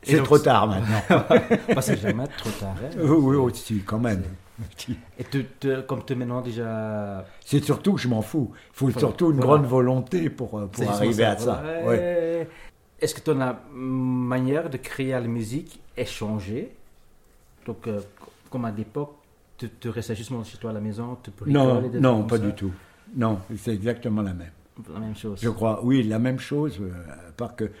[0.03, 1.01] c'est trop tard maintenant.
[1.73, 2.75] Bah, c'est jamais trop tard.
[2.83, 2.89] hein.
[3.01, 4.23] oui, oui, aussi, quand même.
[5.19, 7.25] Et tu, tu- comme tu es maintenant déjà.
[7.43, 8.51] C'est surtout que je m'en fous.
[8.73, 9.57] Il faut surtout une Voilà.
[9.61, 11.63] grande volonté pour, euh, pour arriver à ça.
[11.85, 12.47] Ouais.
[13.01, 13.37] Est-ce que ton
[13.73, 16.73] manière de créer la musique est changée?
[17.65, 17.99] Donc, euh,
[18.49, 19.15] comme à l'époque,
[19.57, 22.53] tu, tu restais justement chez toi à la maison, tu peux Non, non, pas du
[22.53, 22.71] tout.
[23.15, 24.51] Non, c'est exactement la même.
[24.93, 25.39] La même chose.
[25.41, 26.91] Je crois, oui, la même chose, euh,
[27.29, 27.71] à part que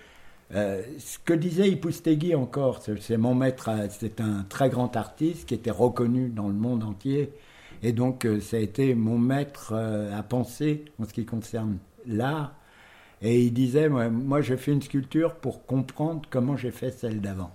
[0.55, 5.47] euh, ce que disait Ipustegui encore, c'est mon maître, à- c'est un très grand artiste
[5.47, 7.31] qui était reconnu dans le monde entier,
[7.81, 11.77] et donc euh, ça a été mon maître euh, à penser en ce qui concerne
[12.05, 12.53] l'art.
[13.21, 17.21] Et il disait, moi, moi je fais une sculpture pour comprendre comment j'ai fait celle
[17.21, 17.51] d'avant.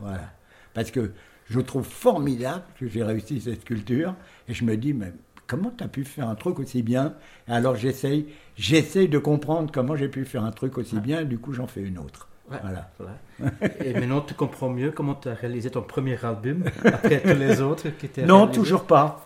[0.00, 0.32] Voilà.
[0.74, 1.12] Parce que
[1.48, 4.14] je trouve formidable que j'ai réussi cette sculpture,
[4.48, 5.12] et je me dis, mais
[5.46, 7.14] comment tu as pu faire un truc aussi bien?
[7.46, 8.26] Alors j'essaye,
[8.56, 11.66] j'essaye de comprendre comment j'ai pu faire un truc aussi bien, et du coup j'en
[11.68, 12.28] fais une autre.
[12.52, 12.90] Ouais, Voilà.
[12.98, 13.74] voilà.
[13.84, 17.60] Et maintenant, tu comprends mieux comment tu as réalisé ton premier album après tous les
[17.60, 18.58] autres qui étaient Non, réalisés.
[18.60, 19.24] toujours pas.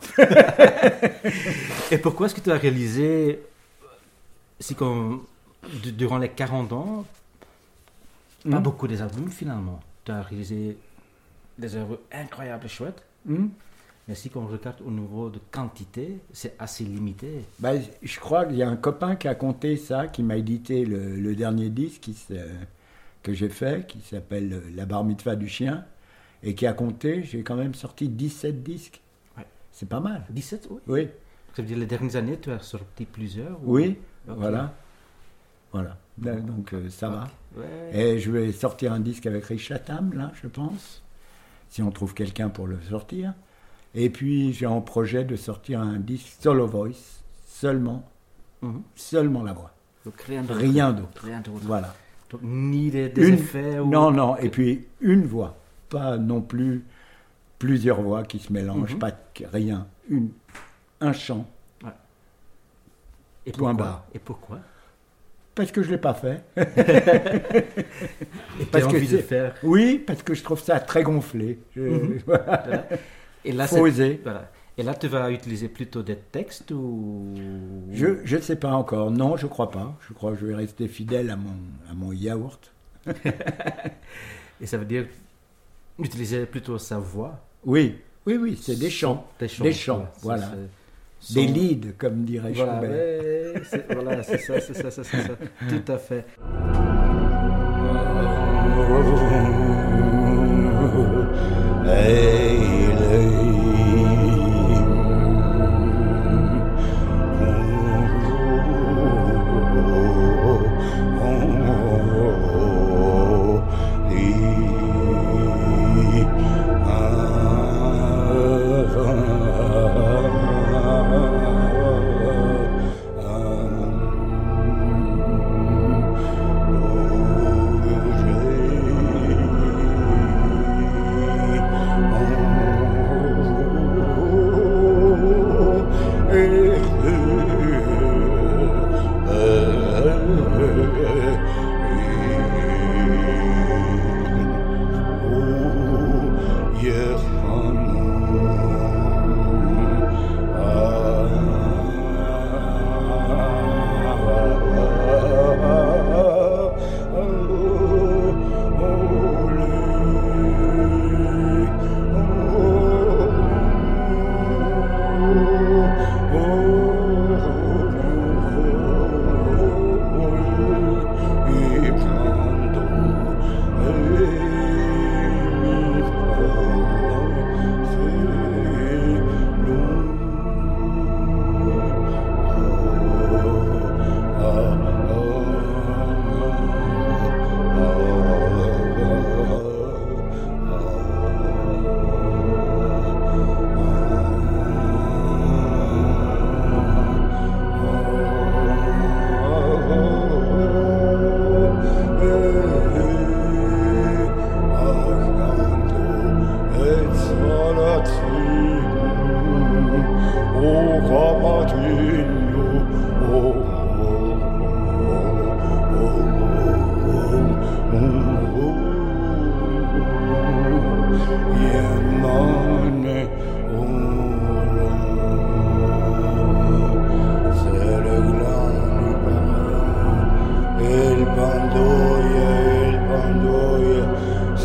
[1.90, 3.40] Et pourquoi est-ce que tu as réalisé,
[4.60, 5.22] si comme,
[5.82, 7.04] du- durant les 40 ans,
[8.48, 8.62] pas Hmm.
[8.62, 9.80] beaucoup des albums finalement?
[10.04, 10.78] Tu as réalisé
[11.58, 13.46] des œuvres incroyables et chouettes, Hmm
[14.08, 17.44] mais si on regarde au niveau de quantité, c'est assez limité.
[17.58, 17.72] Bah,
[18.04, 21.16] je crois qu'il y a un copain qui a compté ça, qui m'a édité le,
[21.16, 22.32] le dernier disque qui se-
[23.26, 25.84] que j'ai fait, qui s'appelle euh, La bar mitzvah du chien,
[26.44, 29.00] et qui a compté, j'ai quand même sorti 17 disques.
[29.36, 29.44] Ouais.
[29.72, 30.24] C'est pas mal.
[30.30, 30.78] 17, oui.
[30.86, 31.08] Oui,
[31.54, 33.98] Ça veut dire les dernières années, tu as sorti plusieurs ou- oui,
[34.28, 34.72] voilà.
[35.72, 35.98] Voilà.
[36.22, 37.24] Là, Donc euh, ça va.
[37.56, 37.90] Ouais.
[38.14, 41.02] Et je vais sortir un disque avec Rich Chatham, là, je pense,
[41.68, 43.34] si on trouve quelqu'un pour le sortir.
[43.94, 48.08] Et puis j'ai en projet de sortir un disque solo voice, seulement,
[48.62, 48.82] Mhm.
[48.94, 49.72] seulement la voix.
[50.04, 50.20] Donc.
[50.22, 50.42] Rien
[50.92, 51.24] d'autre.
[51.24, 51.60] Rien d'autre.
[51.64, 51.94] Voilà.
[52.30, 53.88] Donc, ni des, des Une- effets ou...
[53.88, 55.56] Non, non, et puis une voix,
[55.88, 56.84] pas non plus
[57.58, 58.98] plusieurs voix qui se mélangent, Mhm.
[58.98, 59.12] pas
[59.52, 60.30] rien, une,
[61.00, 61.46] un chant,
[63.44, 64.04] Et point pourquoi barre.
[64.14, 64.58] Et pourquoi
[65.54, 66.42] parce que je l'ai pas fait.
[68.60, 69.54] Et Parce que de faire...
[69.62, 71.58] Oui, parce que je trouve ça très gonflé.
[71.74, 72.18] Je- Mhm.
[72.26, 72.86] voilà.
[73.42, 74.20] Et là, Faut c'est- oser.
[74.22, 74.50] Voilà.
[74.78, 77.32] Et là, tu vas utiliser plutôt des textes ou...
[77.92, 79.10] Je ne sais pas encore.
[79.10, 79.96] Non, je crois pas.
[80.06, 81.56] Je crois que je vais rester fidèle à mon,
[81.90, 82.72] à mon yaourt.
[84.60, 85.06] Et ça veut dire
[85.98, 87.40] utiliser plutôt sa voix?
[87.64, 87.96] Oui,
[88.26, 89.26] oui, oui, c'est des chants.
[89.38, 89.64] Des chants.
[89.64, 90.50] Des chants, voilà.
[91.32, 93.62] Des leads, comme dirait Voilà, Schubert.
[93.70, 95.18] c'est voilà, c'est ça, c'est ça, c'est ça.
[95.68, 96.24] Tout à fait.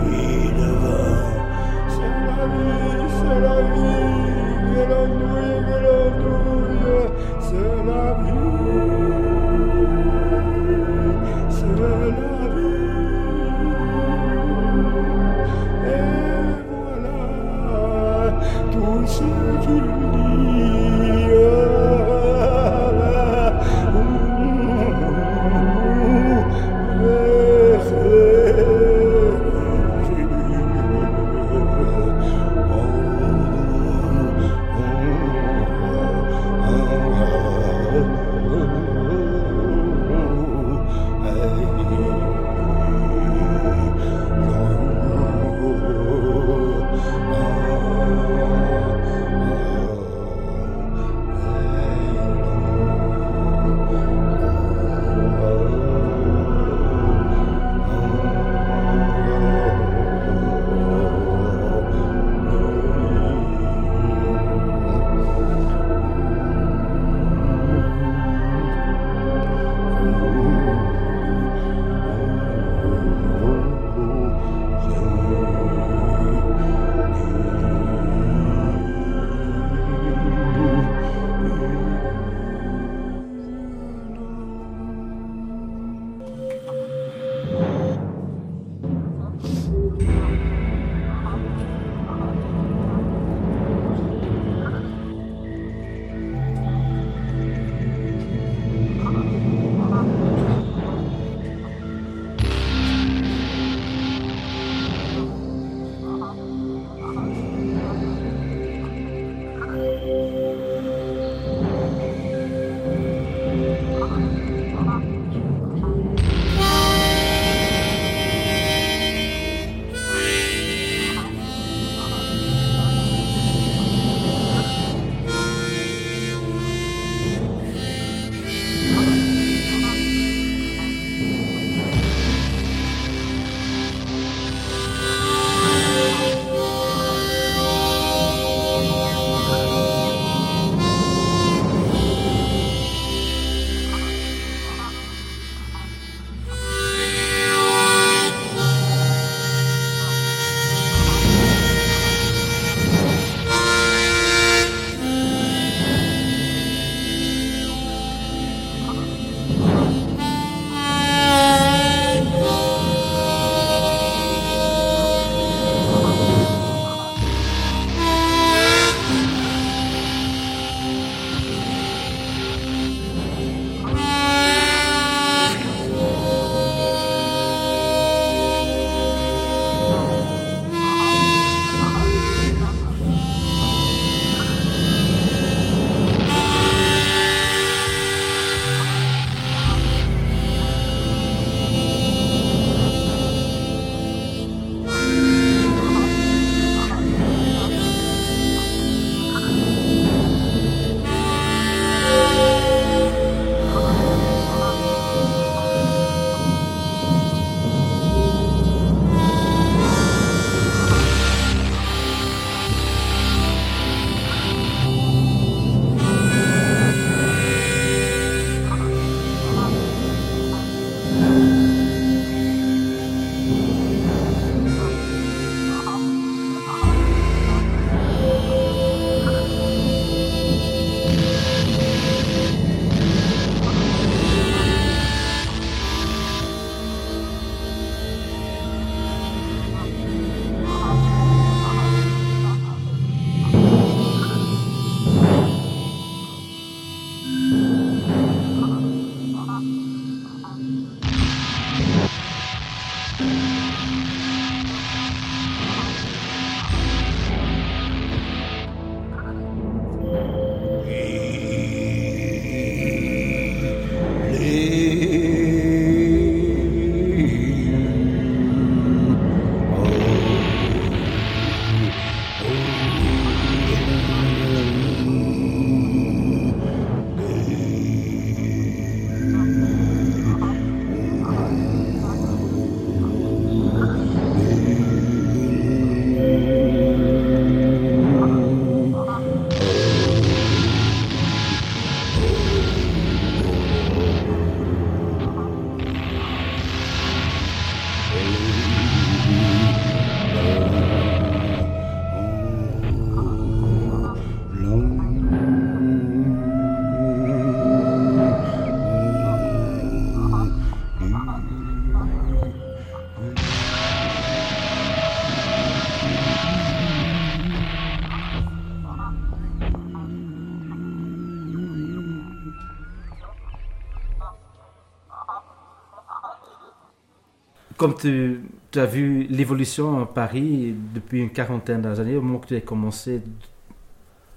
[327.79, 328.41] comme tu,
[328.75, 333.23] as vu l'évolution à Paris depuis une quarantaine d'années, au moment que tu as commencé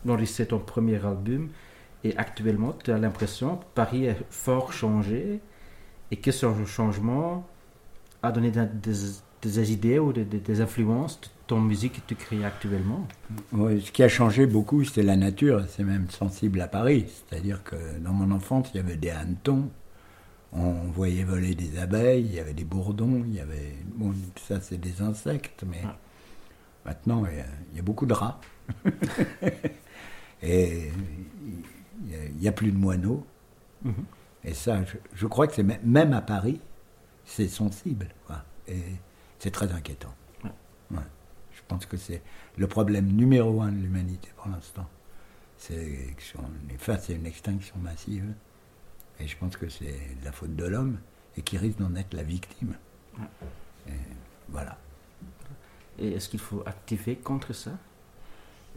[0.05, 1.49] d'enregistrer ton premier album,
[2.03, 5.39] et actuellement, tu as l'impression que Paris est fort changé
[6.11, 7.45] et que ce changement
[8.23, 13.05] a donné des, idées ou des influences de ton musique que tu crées actuellement?
[13.51, 15.65] Oui, ce qui a changé beaucoup, c'est la nature.
[15.67, 17.07] C'est même sensible à Paris.
[17.09, 19.69] C'est-à-dire que dans mon enfance, il y avait des hannetons.
[20.53, 23.73] On voyait voler des abeilles, il y avait des bourdons, il y avait.
[23.95, 24.13] Bon,
[24.47, 25.95] ça, c'est des insectes, mais Ah.
[26.85, 28.39] maintenant, il y, a, il y a beaucoup de rats.
[30.43, 30.89] Et
[32.03, 33.25] il n'y a, il y a plus de moineaux.
[33.83, 33.93] Mhm.
[34.43, 36.59] Et ça, je, je crois que c'est même- même à Paris,
[37.25, 38.07] c'est sensible.
[38.25, 38.43] quoi.
[38.67, 38.81] Et
[39.39, 40.13] c'est très inquiétant.
[40.43, 40.49] Ouais.
[40.91, 41.03] Ouais.
[41.53, 42.21] Je pense que c'est
[42.57, 44.87] le problème numéro un de l'humanité pour l'instant.
[45.57, 48.33] C'est qu'on est face à une extinction massive.
[49.21, 50.97] Et je pense que c'est de la faute de l'homme
[51.37, 52.75] et qui risque d'en être la victime.
[53.87, 53.91] Et
[54.49, 54.77] voilà.
[55.99, 57.71] Et est-ce qu'il faut activer contre ça?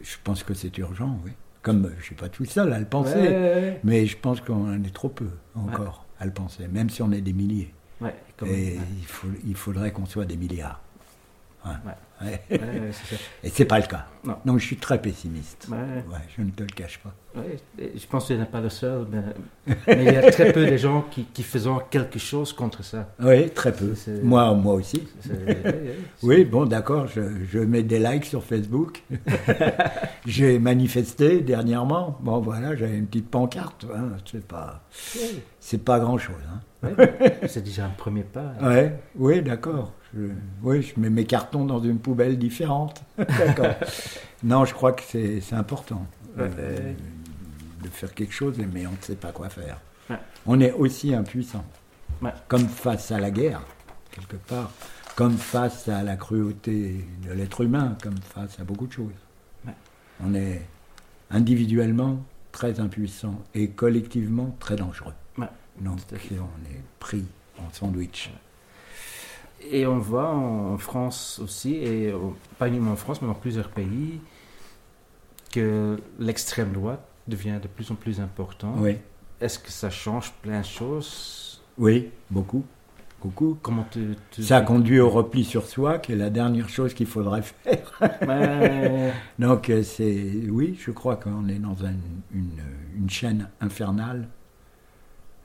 [0.02, 1.32] Je pense que c'est urgent, oui.
[1.62, 4.18] Comme euh, je ne suis pas tout seul à le penser, Ouais, ouais, mais je
[4.18, 7.72] pense qu'on est trop peu encore à le penser, même si on est des milliers.
[8.44, 10.82] Et il, faut, il faudrait qu'on soit des milliards.
[12.22, 12.40] Ouais.
[12.50, 12.58] Ouais.
[12.92, 13.16] Ça.
[13.42, 14.06] Et c'est pas le cas.
[14.24, 14.36] Non.
[14.44, 15.66] Donc je suis très pessimiste.
[15.70, 16.02] Ouais.
[16.36, 17.12] Je ne te le cache pas.
[17.78, 20.64] Je pense que tu n'es pas le seul, mais, mais il y a très peu
[20.64, 23.08] de gens qui, qui faisant quelque chose contre ça.
[23.20, 23.92] Oui, très peu.
[24.22, 25.02] Moi, moi aussi.
[26.22, 27.20] Oui, bon, d'accord, je,
[27.50, 29.02] je mets des likes sur Facebook.
[30.26, 32.18] J'ai manifesté dernièrement.
[32.22, 33.84] Bon, voilà, j'avais une petite pancarte.
[33.94, 34.82] hein, C'est pas,
[35.60, 36.36] c'est pas grand-chose.
[36.52, 36.88] Hein.
[36.98, 38.52] ouais, c'est déjà un premier pas.
[38.62, 39.92] Ouais, oui, d'accord.
[40.14, 40.28] Je,
[40.62, 43.02] oui, je mets mes cartons dans une poubelle différente.
[43.18, 43.74] d'accord.
[44.42, 46.06] Non, je crois que c'est important
[46.38, 46.92] euh,
[47.82, 49.80] de faire quelque chose, mais on ne sait pas quoi faire.
[50.10, 50.18] Ouais.
[50.46, 51.64] On est aussi impuissant.
[52.22, 52.32] Ouais.
[52.48, 53.62] Comme face à la guerre,
[54.10, 54.70] quelque part.
[55.16, 59.12] Comme face à la cruauté de l'être humain, comme face à beaucoup de choses.
[60.24, 60.62] On est
[61.30, 62.22] individuellement
[62.52, 65.12] très impuissant et collectivement très dangereux.
[65.80, 67.24] Donc on est pris
[67.58, 68.30] en sandwich.
[69.70, 72.12] Et on voit en France aussi, et
[72.58, 74.20] pas uniquement en France, mais dans plusieurs pays,
[75.52, 78.74] que l'extrême droite devient de plus en plus important.
[78.78, 78.98] Oui,
[79.40, 81.62] Est-ce que ça change plein de choses?
[81.78, 82.64] Oui, beaucoup,
[83.22, 83.56] beaucoup.
[83.62, 84.16] Comment tu...
[84.30, 87.98] tu- Ça conduit au repli sur soi, qui est la dernière chose qu'il faudrait faire.
[89.38, 91.94] Donc euh, c'est, oui, je crois qu'on est dans un-
[92.34, 92.60] une,
[92.96, 94.28] une chaîne infernale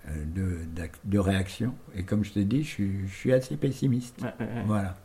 [0.08, 1.74] de, d'ac- de réactions.
[1.96, 4.22] Et comme je te dis, je suis, je suis assez pessimiste.
[4.22, 4.64] ouais, ouais, ouais.
[4.66, 4.96] Voilà.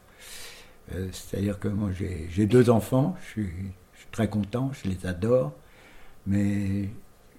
[0.95, 3.51] Euh, c'est-à-dire que moi j'ai, j'ai deux enfants, je suis,
[3.95, 5.53] je suis très content, je les adore,
[6.27, 6.91] mais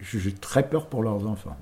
[0.01, 1.55] j'ai très peur pour leurs enfants.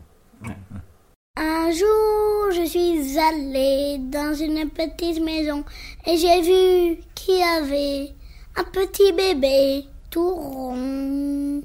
[1.35, 5.63] Un jour, je suis allée dans une petite maison
[6.07, 8.13] et j'ai vu qu'il y avait
[8.55, 11.61] un petit bébé tout rond.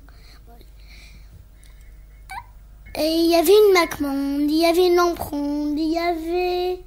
[2.97, 6.81] Il y avait une MacMonde, il y avait une lampe ronde, il y avait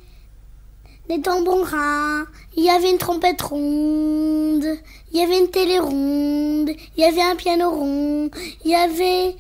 [1.08, 2.26] des tambourins,
[2.58, 4.66] il y avait une trompette ronde,
[5.12, 8.30] il y avait une télé ronde, il y avait un piano rond,
[8.66, 9.36] il y avait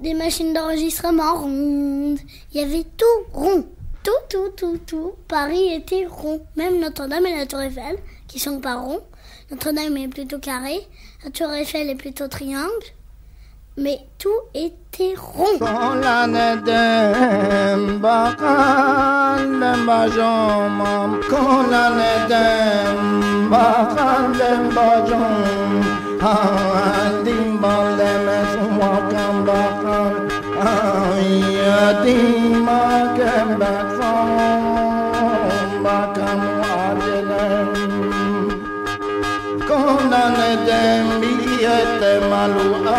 [0.00, 2.18] des machines d'enregistrement rondes,
[2.52, 3.66] il y avait tout rond.
[4.02, 5.12] Tout, tout, tout, tout.
[5.28, 6.40] Paris était rond.
[6.56, 7.98] Même Notre-Dame et la Tour Eiffel,
[8.28, 9.02] qui sont pas ronds.
[9.50, 10.80] Notre-Dame est plutôt carré,
[11.22, 12.70] la Tour Eiffel est plutôt triangle
[13.76, 15.58] mais tout était rond.
[39.70, 40.82] Konanede
[41.20, 42.98] miyete malua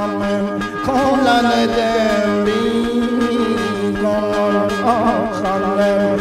[0.00, 0.44] Amen
[0.86, 1.92] Konanede
[2.44, 2.60] mi
[4.02, 4.56] Konon
[4.94, 6.20] akhanem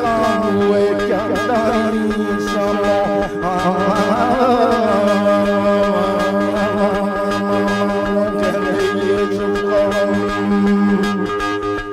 [0.00, 2.10] Kamwe kadari
[2.50, 3.30] shalom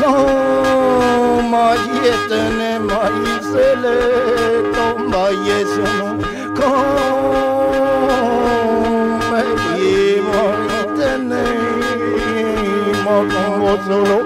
[0.00, 3.96] Come, mayetene maizele,
[4.74, 6.08] con mayesono,
[6.58, 6.84] con
[9.30, 11.44] Come, maizele,
[13.04, 13.26] con
[13.60, 14.16] vos solo,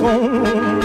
[0.00, 0.84] con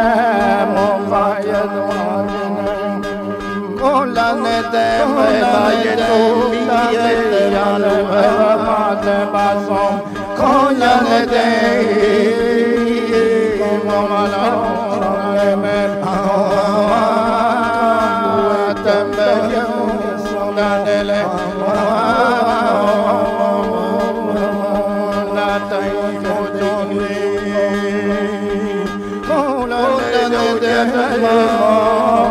[31.23, 32.30] Oh,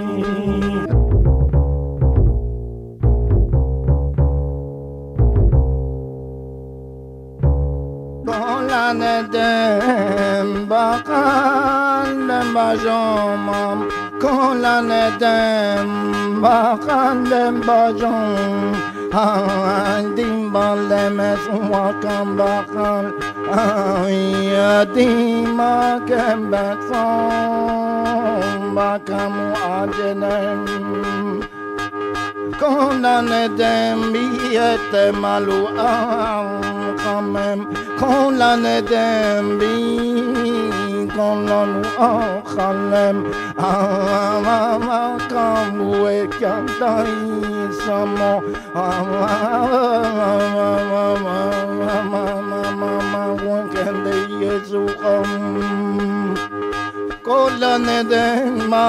[8.93, 13.85] ندم با قلب با جامم
[14.21, 15.87] کل ندم
[16.41, 18.71] با قلب با جام
[20.15, 21.39] دیم بالمت
[21.71, 23.13] واکم با قلب
[24.93, 27.91] دیما کم بسام
[28.75, 29.33] با کم
[29.71, 30.65] عجلم
[32.59, 36.80] کل ندم بیت ملوام
[37.11, 37.35] am
[37.99, 38.81] kola ne
[58.11, 58.87] den ma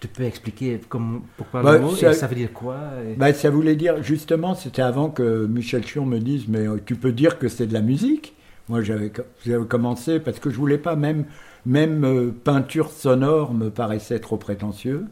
[0.00, 3.14] Tu peux expliquer comme, pourquoi Bah, le mot ça- et ça veut dire quoi et-
[3.16, 6.94] Bah, ça voulait dire, justement, c'était avant que Michel Chion me dise, mais euh, tu
[6.96, 8.34] peux dire que c'est de la musique.
[8.70, 9.10] Moi, j'avais
[9.68, 11.24] commencé parce que je voulais pas, même,
[11.66, 15.06] même euh, peinture sonore me paraissait trop prétentieux.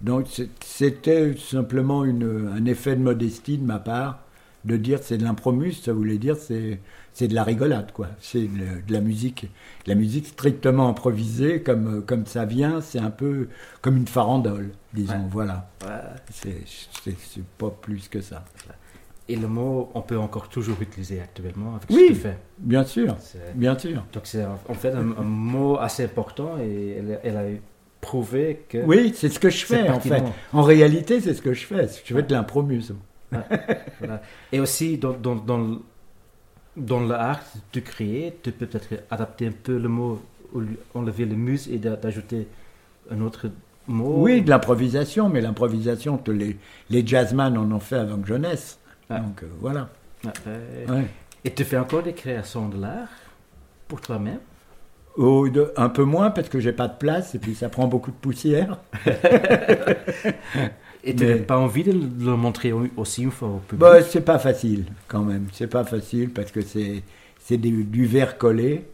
[0.00, 0.26] Donc,
[0.60, 4.20] c'était simplement une, un effet de modestie de ma part
[4.64, 6.80] de dire c'est de l'impromus, ça voulait dire c'est
[7.12, 8.08] c'est de la rigolade, quoi.
[8.20, 9.44] C'est de, de la musique,
[9.86, 13.48] de la musique strictement improvisée, comme, comme ça vient, c'est un peu
[13.82, 15.20] comme une farandole, disons, Ouais.
[15.32, 15.68] voilà.
[15.84, 15.90] Ouais.
[16.30, 18.44] C'est pas plus que ça.
[19.28, 22.84] Et le mot, on peut encore toujours utiliser actuellement avec ce Oui, que tu bien
[22.84, 23.16] sûr,
[23.54, 24.04] bien sûr.
[24.12, 27.44] Donc c'est en fait un, un mot assez important et elle, elle a
[28.00, 28.78] que...
[28.84, 30.22] Oui, c'est ce que je fais en fait.
[30.52, 31.88] En réalité, c'est ce que je fais.
[32.04, 32.94] Je fais de l'impro-muso.
[33.32, 33.40] Ouais,
[33.98, 34.22] voilà.
[34.52, 35.36] Et aussi, dans, dans,
[36.76, 37.42] dans, l'art
[37.72, 40.22] de créer, tu peux peut-être adapter un peu le mot,
[40.94, 42.48] enlever le mus et d'a- d'ajouter
[43.10, 43.50] un autre
[43.86, 44.14] mot.
[44.18, 46.56] Oui, de l'improvisation, mais l'improvisation, les,
[46.88, 48.78] les jazzman en ont fait avant que je naisse.
[49.10, 49.18] Ouais.
[49.18, 49.90] Donc euh, voilà.
[50.24, 51.04] Ouais.
[51.44, 53.08] Et tu fais encore des créations de l'art
[53.86, 54.40] pour toi-même?
[55.20, 57.88] Oh, de- un peu moins parce que j'ai pas de place et puis ça prend
[57.88, 58.78] beaucoup de poussière.
[61.04, 63.80] Et tu n'as pas envie de le montrer au- aussi une fois au public?
[63.80, 65.46] Bah, c'est pas facile quand même.
[65.52, 67.02] C'est pas facile parce que c'est
[67.40, 68.84] c'est du, du verre collé,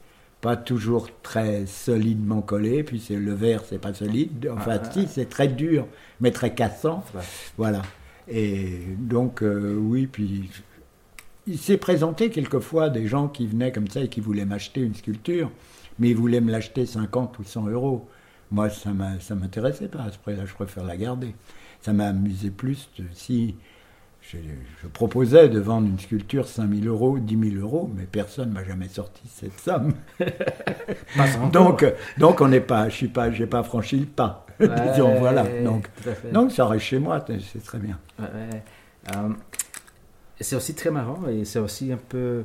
[0.41, 2.85] pas toujours très solidement collé.
[2.85, 4.49] Puis c'est le verre, c'est pas solide.
[4.55, 4.91] Enfin, Ah.
[4.93, 5.87] si, c'est très dur,
[6.21, 7.03] mais très cassant.
[7.13, 7.27] Voilà.
[7.57, 7.83] Voilà.
[8.29, 10.49] Et donc, euh, oui, puis
[11.47, 14.95] il s'est présenté quelquefois des gens qui venaient comme ça et qui voulaient m'acheter une
[14.95, 15.51] sculpture,
[15.99, 18.09] mais ils voulaient me l'acheter 50 ou 100 euros.
[18.51, 18.91] Moi, ça
[19.21, 21.35] ça m'intéressait pas à ce prix-là, je préfère la garder.
[21.81, 23.57] Ça m'a amusé plus de- si
[24.23, 24.39] je,
[24.83, 28.89] je proposais de vendre une sculpture 5000 euros, 10 000 euros, mais personne m'a jamais
[28.89, 29.93] sorti cette somme.
[31.53, 31.85] Donc,
[32.19, 34.47] donc on n'est pas, je suis pas, pas franchi le pas.
[34.61, 35.45] Disons, voilà.
[35.63, 35.89] Donc,
[36.33, 37.99] donc ça reste chez moi, c'est très bien.
[38.19, 38.63] Ouais, ouais.
[39.17, 39.29] Euh,
[40.41, 42.45] c'est aussi très marrant et c'est aussi un peu.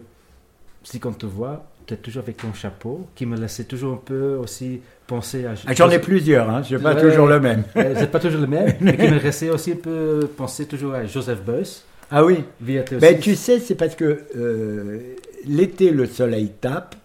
[0.84, 1.66] Si quand on te voit,
[1.98, 5.54] toujours avec ton chapeau qui me laissait toujours un peu aussi penser à.
[5.68, 7.02] Ah, J'en ai plusieurs, hein, c'est pas Ouais.
[7.02, 7.64] toujours le même.
[7.76, 11.06] C'est pas toujours le même, mais qui me restait aussi un peu penser toujours à
[11.06, 11.84] Joseph Beuys.
[12.12, 12.44] Ah oui.
[12.60, 15.00] Ben, tu sais, c'est parce que euh,
[15.46, 16.96] l'été, le soleil tape,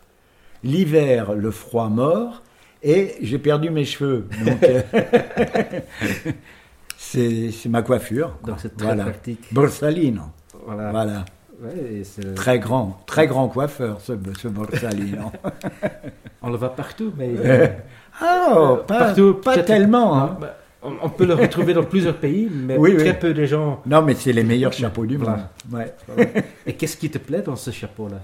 [0.63, 2.43] l'hiver, le froid mord,
[2.83, 4.27] et j'ai perdu mes cheveux.
[4.63, 4.83] Euh,
[6.97, 8.39] c'est c'est ma coiffure.
[8.43, 8.53] quoi.
[8.53, 9.05] Donc c'est très voilà.
[9.05, 9.53] pratique.
[9.53, 10.23] Borsalino.
[10.67, 10.91] Voilà.
[10.91, 11.25] Voilà.
[11.63, 15.31] Ouais, et c'est- Très grand, très grand coiffeur, ce, ce Borsalino.
[16.43, 17.31] On le voit partout, mais.
[17.39, 17.69] Euh,
[18.23, 20.39] oh, pas- partout, pas tellement, Non, hein.
[20.41, 23.17] bah, on, on peut le retrouver dans plusieurs pays, mais Oui, très oui.
[23.19, 23.81] peu de gens.
[23.87, 25.49] Non, mais c'est les meilleurs chapeaux du Voilà.
[25.71, 25.81] monde.
[26.19, 26.35] Ouais.
[26.67, 28.21] Et qu'est-ce qui te plaît dans ce chapeau-là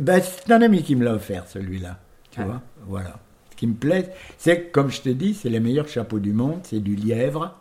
[0.00, 1.98] Ben, c'est un ami qui me l'a offert, celui-là.
[2.30, 2.44] Tu Ah.
[2.44, 3.16] vois Voilà.
[3.52, 6.32] Ce qui me plaît, c'est que, comme je te dis, c'est les meilleurs chapeaux du
[6.34, 6.58] monde.
[6.64, 7.54] C'est du lièvre.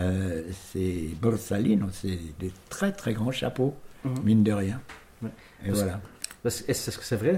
[0.00, 0.42] euh,
[0.72, 1.86] c'est Borsalino.
[1.92, 4.14] C'est des très, très grands chapeaux, Mhm.
[4.24, 4.80] mine de rien.
[5.22, 5.28] Ouais.
[5.64, 6.00] Et Parce- voilà.
[6.42, 7.36] Que est-ce que c'est vrai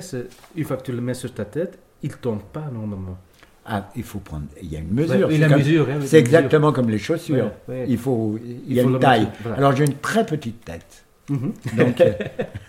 [0.57, 3.19] Une fois que tu le mets sur ta tête, il tombe pas normalement.
[3.65, 4.47] Ah, il faut prendre.
[4.62, 5.28] Il y a une mesure.
[5.28, 6.19] Ouais, c'est C'est mesure.
[6.19, 7.51] exactement comme les chaussures.
[7.69, 7.85] Ouais.
[7.89, 8.39] Il faut.
[8.43, 9.28] Il, Il y a faut une le taille.
[9.43, 9.57] voilà.
[9.59, 11.05] Alors j'ai une très petite tête.
[11.28, 11.53] Mhm.
[11.77, 12.12] Donc euh,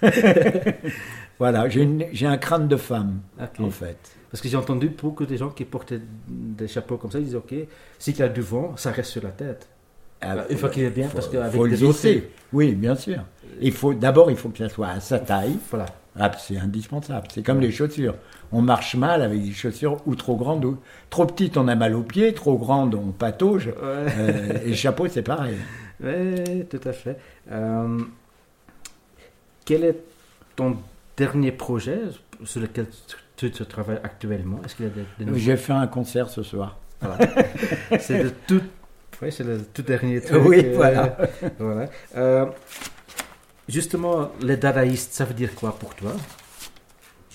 [1.39, 3.19] voilà, j'ai un crâne de femme
[3.59, 3.97] en fait.
[4.29, 7.37] Parce que j'ai entendu beaucoup de gens qui portaient des chapeaux comme ça, ils disaient
[7.37, 7.53] Ok,
[7.99, 9.67] s'il y a du vent, ça reste sur la tête.
[10.21, 11.99] Ah, Une fois qu'il est bien, faut- parce qu'avec des autres.
[12.53, 13.23] Oui, bien sûr.
[13.59, 15.57] Il faut d'abord, il faut que ça soit à sa taille.
[15.69, 15.85] Voilà.
[16.19, 17.27] Ah, c'est indispensable.
[17.31, 18.15] C'est comme les chaussures.
[18.51, 20.77] On marche mal avec des chaussures ou trop grandes ou
[21.09, 22.33] trop petites, on a mal aux pieds.
[22.33, 23.69] Trop grandes, on patauge.
[23.81, 25.55] Euh, et le chapeau, c'est pareil.
[26.03, 27.17] Oui, tout à fait.
[27.51, 27.99] Euh,
[29.65, 29.97] quel est
[30.55, 30.77] ton
[31.15, 31.99] dernier projet
[32.43, 32.87] sur lequel
[33.37, 34.59] tu, tu travailles actuellement?
[35.35, 36.77] J'ai fait un concert ce soir.
[37.01, 37.17] Voilà.
[37.99, 38.61] c'est le tout,
[39.21, 40.41] ouais, c'est le tout dernier truc.
[40.45, 41.17] Oui, euh, voilà.
[41.59, 41.89] voilà.
[42.15, 42.45] Euh,
[43.71, 46.11] justement, les dadaïstes, ça veut dire quoi pour toi?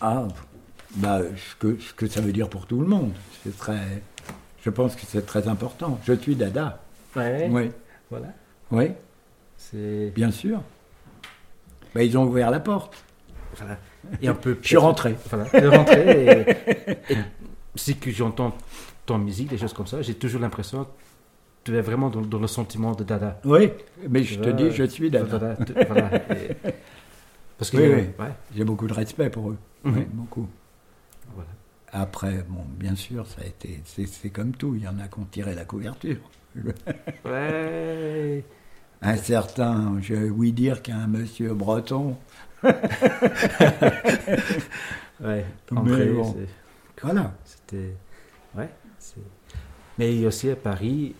[0.01, 0.29] Ah,
[0.97, 3.13] bah, ce que, ce que ça veut dire pour tout le monde.
[3.43, 4.03] C'est très.
[4.63, 5.99] Je pense que c'est très important.
[6.05, 6.83] Je suis Dada.
[7.15, 7.49] Ouais.
[7.51, 7.71] Oui.
[8.11, 8.29] Voilà.
[8.71, 8.91] Oui,
[9.57, 10.61] C'est bien sûr.
[11.95, 12.95] Bah, ils ont ouvert la porte.
[13.57, 13.79] voilà.
[14.21, 14.59] Et un peu.
[14.61, 15.17] Je suis rentré.
[15.31, 15.47] Voilà.
[15.47, 16.47] Tu es rentré.
[17.09, 17.17] Et, et
[17.75, 18.57] si que j'entends
[19.07, 20.87] ton musique, des choses comme ça, j'ai toujours l'impression
[21.67, 23.41] tu es vraiment dans, dans le sentiment de Dada.
[23.45, 23.71] Oui,
[24.09, 25.39] mais je te vois, dis, je suis Dada.
[25.39, 26.15] Dada, tu- voilà.
[26.33, 26.57] Et-
[27.59, 28.03] parce que Oui, euh, oui.
[28.25, 28.33] ouais.
[28.55, 29.57] J'ai beaucoup de respect pour eux.
[29.85, 29.95] Mhm.
[29.97, 30.47] Oui, beaucoup.
[31.35, 31.49] Voilà.
[31.93, 34.75] Après, bon, bien sûr, ça a été, c'est, comme tout.
[34.77, 36.19] Il y en a qui ont tiré la couverture.
[37.25, 38.45] Ouais.
[39.03, 42.17] Un certain, je vais oui dire qu'un monsieur breton.
[45.21, 45.45] Ouais.
[45.75, 46.37] André, bon.
[47.03, 47.33] Voilà.
[47.45, 47.95] C'était.
[48.57, 48.69] Ouais.
[49.99, 51.15] Mais il y a aussi à Paris,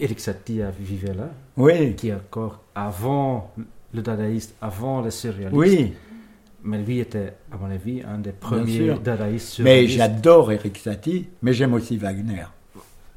[0.00, 3.52] Eric Satie a vivait là, Oui, qui est encore avant
[3.92, 5.54] le dadaïste, avant le surréaliste.
[5.56, 5.92] oui.
[6.62, 9.96] Mais lui était, à mon avis, un des premiers dadaïstes Mais surréalistes.
[9.96, 12.44] j'adore Eric Satie, mais j'aime aussi Wagner.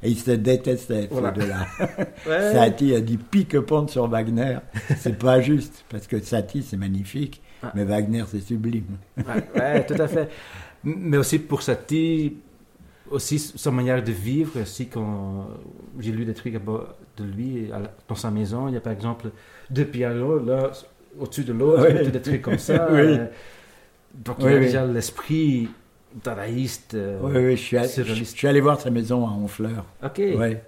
[0.01, 1.34] Et ils se détestaient, Voilà.
[1.34, 1.68] ces deux-là.
[2.27, 2.53] Ouais.
[2.53, 4.60] Satie a dit pique-pente sur Wagner.
[4.97, 7.72] C'est pas juste, parce que Satie, c'est magnifique, Ah.
[7.76, 8.97] mais Wagner, c'est sublime.
[9.18, 9.23] Ouais,
[9.55, 10.30] ouais, tout à fait.
[10.85, 12.38] Mais aussi pour Satie,
[13.12, 15.48] aussi sa manière de vivre, aussi quand
[16.00, 17.70] j'ai lu des trucs à bord de lui
[18.08, 19.30] dans sa maison, il y a par exemple
[19.70, 20.72] deux pianos là
[21.20, 22.12] au-dessus de l'autre, Oui.
[22.12, 22.88] des trucs comme ça.
[22.92, 23.00] Oui.
[23.00, 23.28] euh,
[24.14, 25.70] Donc il y a déjà l'esprit
[26.24, 26.94] dadaïste.
[26.96, 28.38] euh, Oui, oui, je suis, allé, je surréaliste.
[28.38, 29.86] suis allé voir sa maison à Honfleur.
[30.04, 30.18] Ok.
[30.18, 30.64] Ouais.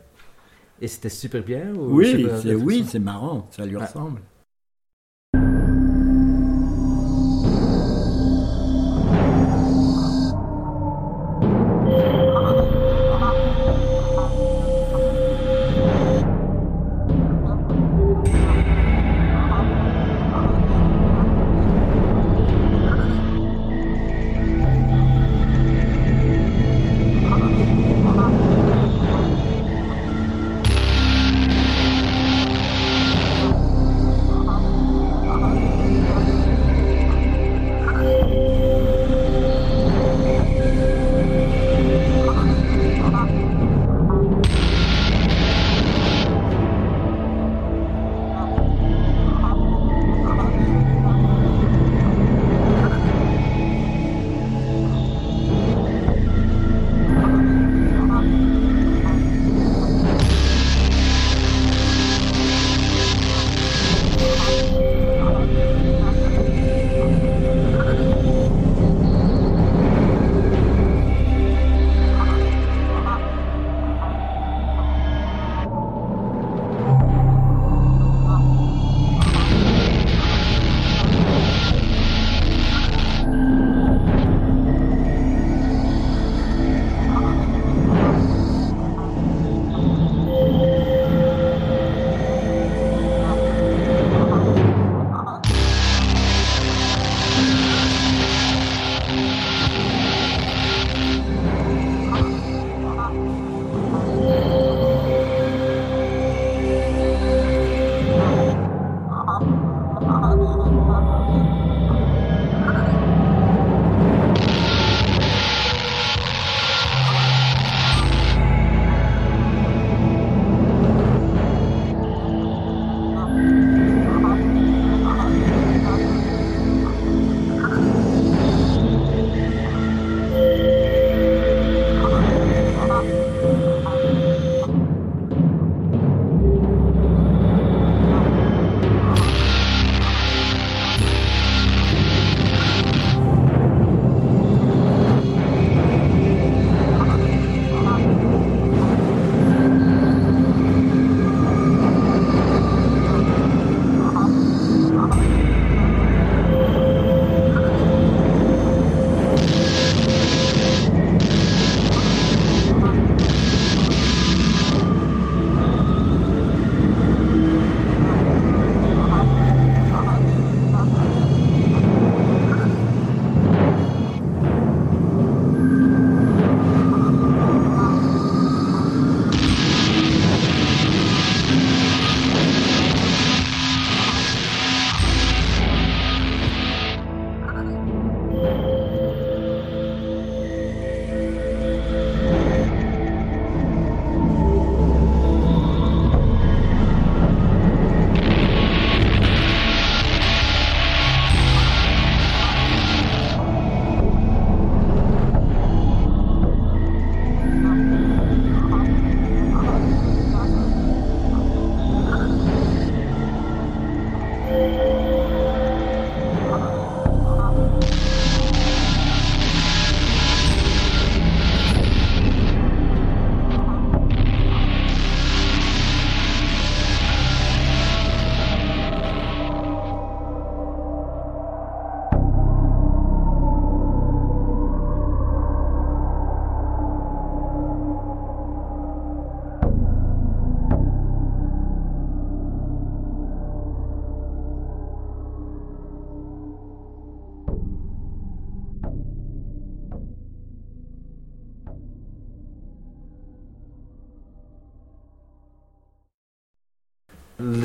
[0.81, 3.83] Et c'était super bien ou Oui, c'est oui, c'est marrant, ça lui Ouais.
[3.85, 4.19] ressemble.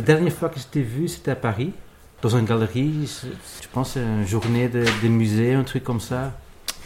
[0.01, 1.73] La dernière fois que je t'ai vu, c'était à Paris,
[2.23, 3.07] dans une galerie.
[3.23, 6.33] Je, pense une journée de, de musée, un truc comme ça.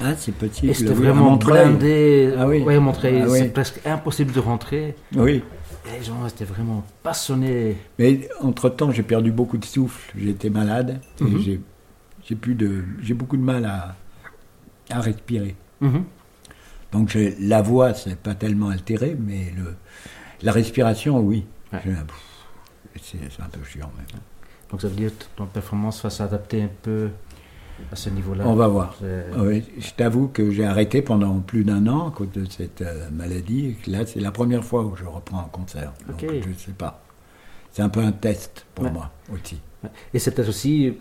[0.03, 0.73] Ah, c'est possible.
[0.73, 2.35] Et c'était vraiment blindé.
[2.37, 2.63] Ah oui.
[2.63, 3.39] Ouais, Montreuil, Ah oui.
[3.39, 4.97] c'est presque impossible de rentrer.
[5.15, 5.45] Oui.
[5.87, 7.77] Et les gens étaient vraiment passionnés.
[8.01, 10.19] Mais entre-temps, j'ai perdu beaucoup de souffle.
[10.19, 11.01] Été malade.
[11.21, 11.41] et Mhm.
[11.41, 13.95] j'ai- plus de, j'ai beaucoup de mal à,
[14.91, 15.55] à respirer.
[15.81, 16.03] Mhm.
[16.91, 19.75] Donc la voix, c'est pas tellement altéré, mais le,
[20.43, 21.45] la respiration, oui.
[21.73, 21.81] Ouais.
[23.03, 24.07] C'est un peu chiant même.
[24.71, 27.11] Donc ça veut dire que ton performance va s'adapter un peu
[27.93, 28.45] à ce niveau-là.
[28.47, 28.97] On va voir.
[29.03, 32.83] Ah oui, je t'avoue que j'ai arrêté pendant plus d'un an à cause de cette
[32.83, 33.77] euh, maladie.
[33.87, 35.93] là, c'est la première fois où je reprends un concert.
[36.09, 36.31] Donc Ok.
[36.43, 37.03] je ne sais pas.
[37.73, 38.91] C'est un peu un test pour Ouais.
[38.93, 39.61] moi aussi.
[40.15, 40.95] Et c'est peut-être aussi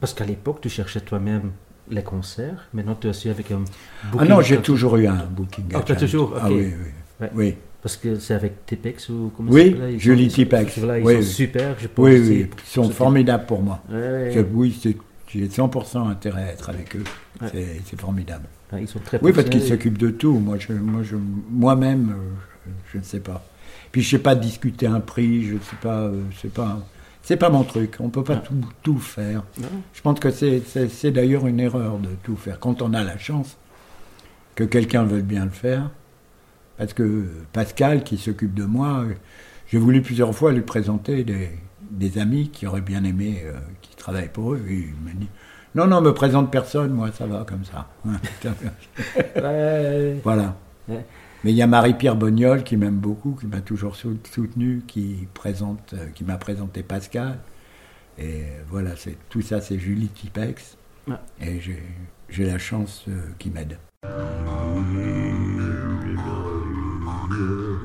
[0.00, 1.52] parce qu'à l'époque, tu cherchais toi-même
[1.90, 2.68] les concerts.
[2.72, 3.64] Maintenant, tu as su avec un
[4.04, 6.52] Ah booking non, j'ai toujours eu un booking Ah, tu as toujours Ah ok.
[6.54, 6.90] oui, oui.
[7.20, 7.30] Ouais.
[7.34, 7.56] oui.
[7.82, 10.78] Parce que c'est avec Tipex ou comment Oui, ils Julie sont- ils sont- Tipex.
[10.78, 11.24] Voilà, ils Oui, sont oui.
[11.26, 12.04] super, je pense.
[12.04, 13.82] Oui, oui, ils sont formidables pour moi.
[13.90, 14.80] Ouais, oui,
[15.28, 17.04] j'ai 100% intérêt à être avec eux.
[17.40, 17.48] Ouais.
[17.84, 18.44] C'est- formidable.
[18.78, 20.32] Ils sont très Oui, parce qu'ils s'occupent de tout.
[20.38, 21.16] Moi, je, moi, je,
[21.50, 22.14] moi-même, euh,
[22.66, 23.44] je, je ne sais pas.
[23.90, 25.44] Puis je sais pas discuter un prix.
[25.44, 26.02] Je sais pas.
[26.02, 26.78] euh, c'est pas.
[27.24, 27.96] C'est pas mon truc.
[28.00, 29.42] On peut pas tout, tout faire.
[29.60, 29.68] Non.
[29.92, 32.58] Je pense que c'est d'ailleurs une erreur de tout faire.
[32.60, 33.56] Quand on a la chance
[34.54, 35.90] que quelqu'un veuille bien le faire,
[36.78, 39.04] parce que Pascal, qui s'occupe de moi,
[39.68, 41.50] j'ai voulu plusieurs fois lui présenter des,
[41.90, 44.60] des amis qui auraient bien aimé, euh, qui travaillent pour eux.
[44.68, 45.28] Et il m'a dit
[45.74, 47.88] Non, non, me présente personne, moi, ça va comme ça.
[49.36, 50.20] Ouais.
[50.24, 50.56] voilà.
[50.88, 51.04] Ouais.
[51.44, 55.26] Mais il y a Marie-Pierre Bognol qui m'aime beaucoup, qui m'a toujours sou- soutenu, qui,
[55.34, 57.38] présente, euh, qui m'a présenté Pascal.
[58.18, 60.76] Et voilà, c'est, tout ça, c'est Julie Tipex.
[61.08, 61.14] Ouais.
[61.40, 61.82] Et j'ai,
[62.28, 63.78] j'ai la chance euh, qu'il m'aide.
[64.04, 64.08] Oh,
[66.98, 67.82] my God.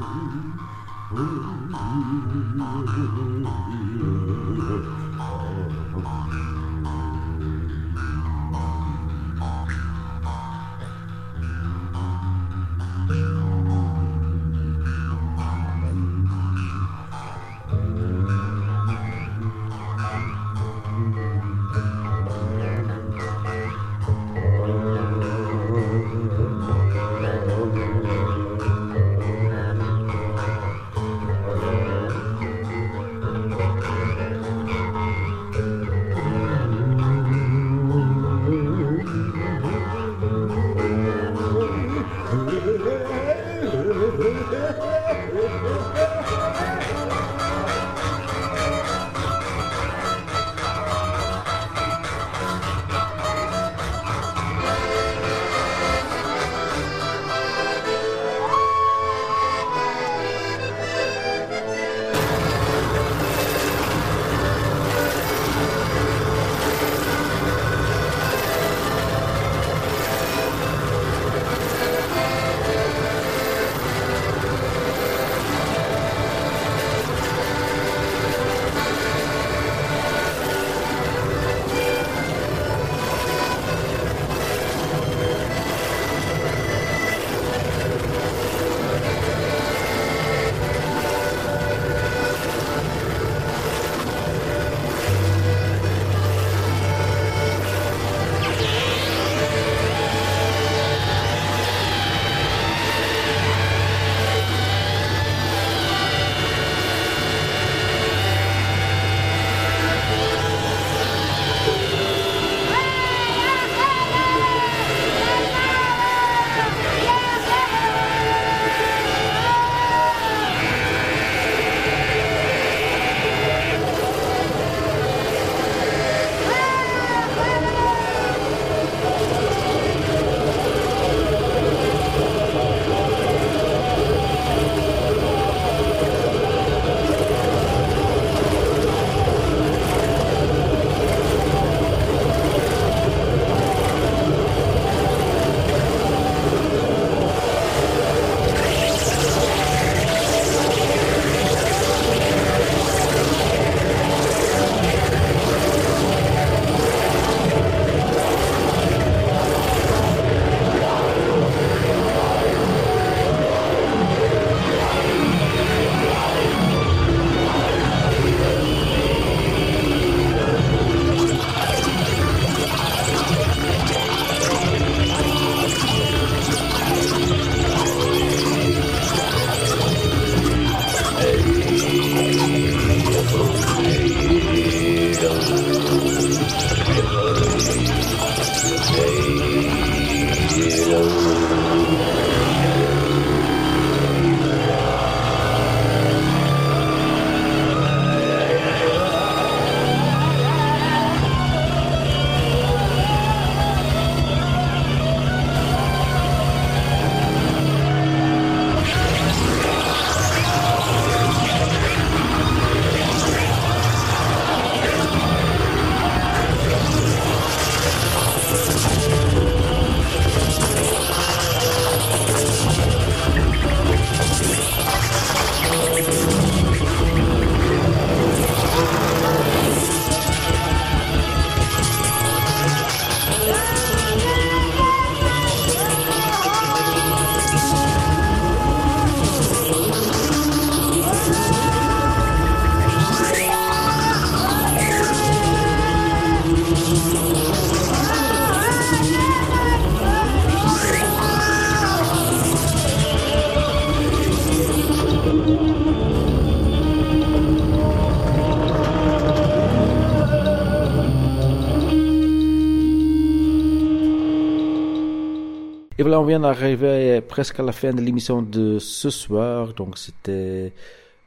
[266.08, 269.74] Voilà, on vient d'arriver presque à la fin de l'émission de ce soir.
[269.74, 270.72] Donc, c'était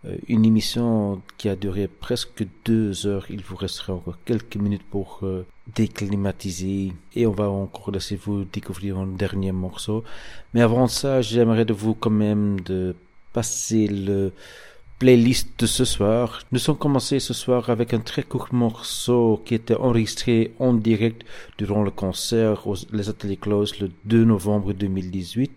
[0.07, 3.27] euh, une émission qui a duré presque deux heures.
[3.29, 5.45] Il vous restera encore quelques minutes pour euh,
[5.75, 6.95] déclimatiser.
[7.15, 10.03] Et on va encore laisser vous découvrir un dernier morceau.
[10.55, 12.97] Mais avant ça, j'aimerais de vous quand même de
[13.35, 14.33] passer le
[15.01, 16.43] playlist de ce soir.
[16.53, 21.25] Nous sommes commencés ce soir avec un très court morceau qui était enregistré en direct
[21.57, 25.53] durant le concert aux les Ateliers Close le 2 novembre 2018.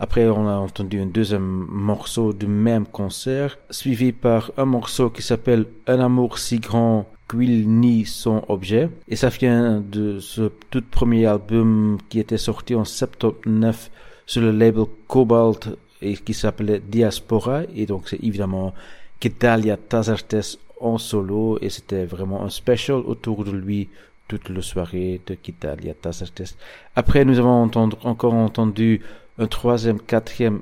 [0.00, 5.22] Après, on a entendu un deuxième morceau du même concert, suivi par un morceau qui
[5.22, 8.90] s'appelle Un amour si grand qu'il nie son objet.
[9.06, 13.92] Et ça vient de ce tout premier album qui était sorti en 79
[14.26, 15.68] sur le label Cobalt
[16.02, 17.62] et qui s'appelait Diaspora.
[17.74, 18.74] Et donc, c'est évidemment
[19.20, 21.58] Gedalia Tazartes en solo.
[21.62, 23.88] Et c'était vraiment un special autour de lui
[24.28, 26.56] toute la soirée de Gedalia Tazartes.
[26.96, 27.70] Après, nous avons
[28.02, 29.00] encore entendu
[29.38, 30.60] un troisième, quatrième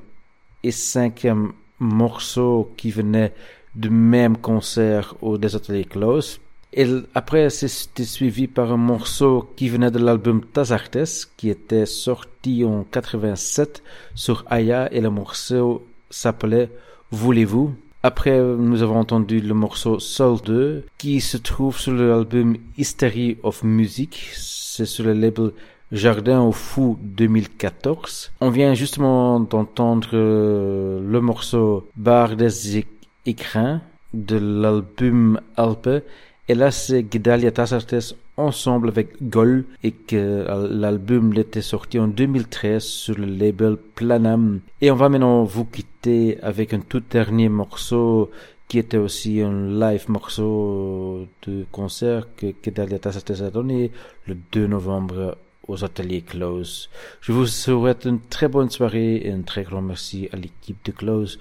[0.62, 3.32] et cinquième morceau qui venait
[3.74, 6.40] du même concert au Des Ateliers Close.
[6.72, 12.64] Et après, c'était suivi par un morceau qui venait de l'album Tazartes, qui était sorti
[12.64, 13.82] en 87
[14.14, 16.70] sur Aya, et le morceau s'appelait
[17.10, 17.74] Voulez-vous?
[18.02, 23.62] Après, nous avons entendu le morceau Soul 2, qui se trouve sur l'album History of
[23.62, 24.30] Music.
[24.34, 25.50] C'est sur le label
[25.92, 28.32] Jardin au Fou 2014.
[28.40, 32.86] On vient justement d'entendre euh, le morceau Bar des
[33.26, 33.82] Écrins
[34.14, 36.04] de l'album Alpe.
[36.50, 42.82] Et là, c'est Gedalia Tazartes ensemble avec Gol et que l'album était sorti en 2013
[42.82, 44.58] sur le label Planam.
[44.80, 48.32] Et on va maintenant vous quitter avec un tout dernier morceau
[48.66, 53.92] qui était aussi un live morceau de concert que Gedalia Tazartes a donné
[54.26, 55.36] le 2 novembre
[55.68, 56.90] aux ateliers Close.
[57.20, 60.90] Je vous souhaite une très bonne soirée et un très grand merci à l'équipe de
[60.90, 61.38] Close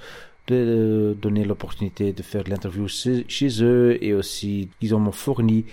[0.49, 5.65] de donner l'opportunité de faire l'interview chez eux et aussi ils ont fourni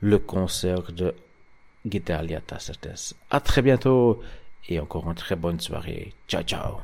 [0.00, 1.14] le concert de
[1.90, 3.14] Gedalia Tazartes.
[3.30, 4.20] À très bientôt
[4.68, 6.12] et encore une très bonne soirée.
[6.28, 6.78] Ciao ciao.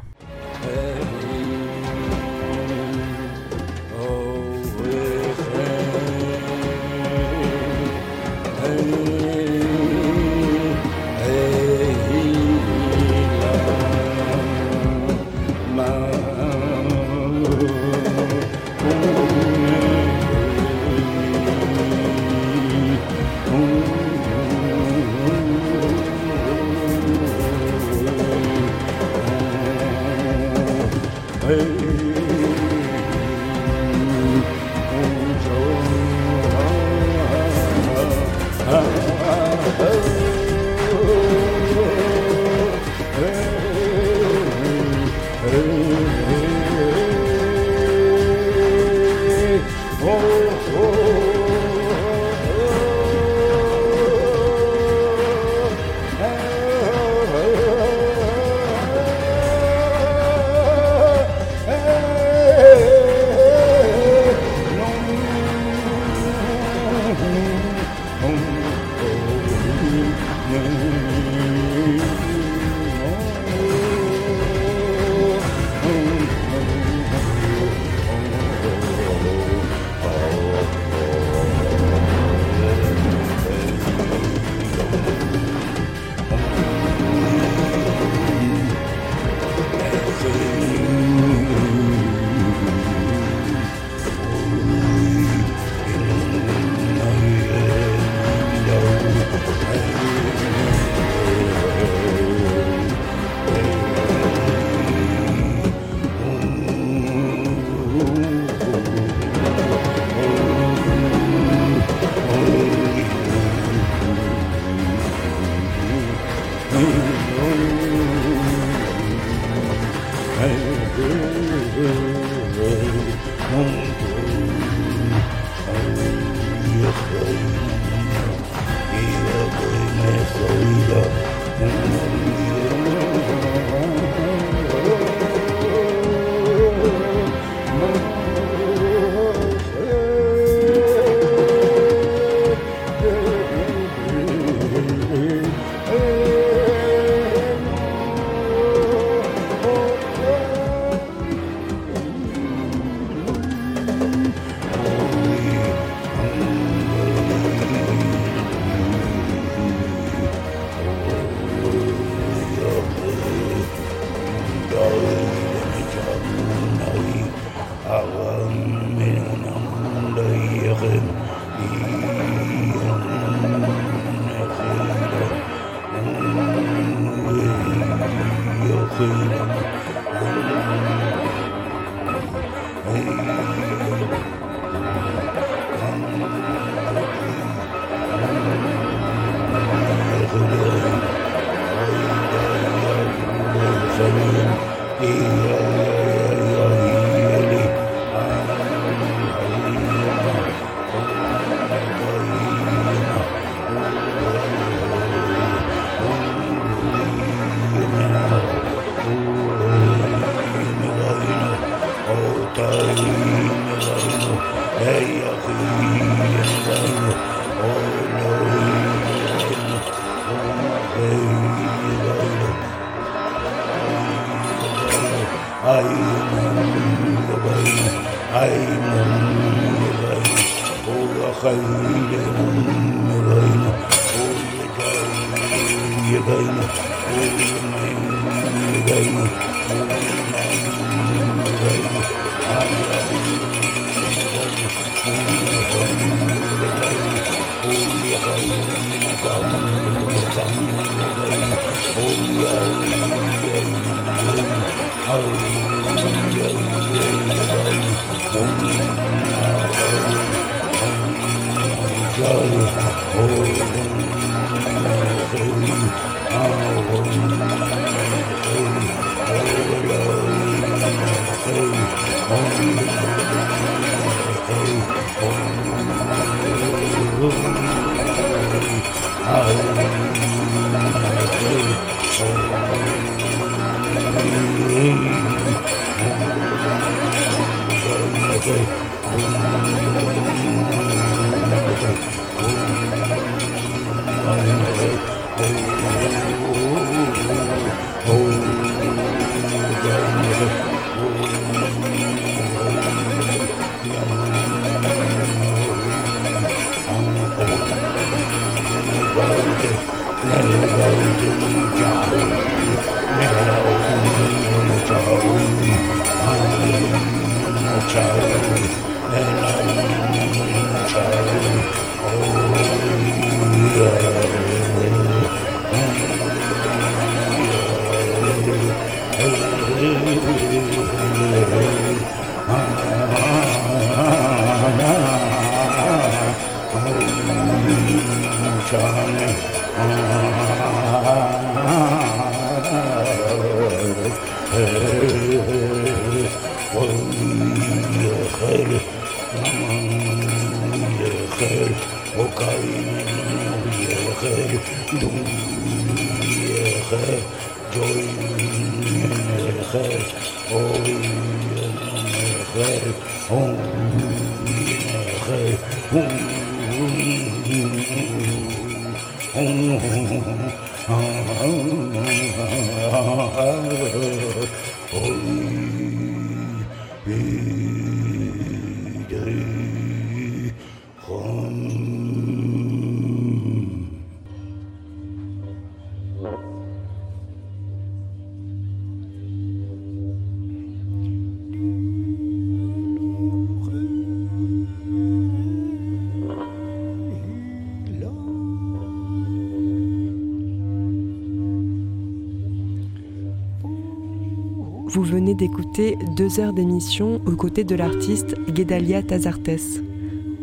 [406.27, 409.81] Deux heures d'émission aux côtés de l'artiste Guédalia Tazartes,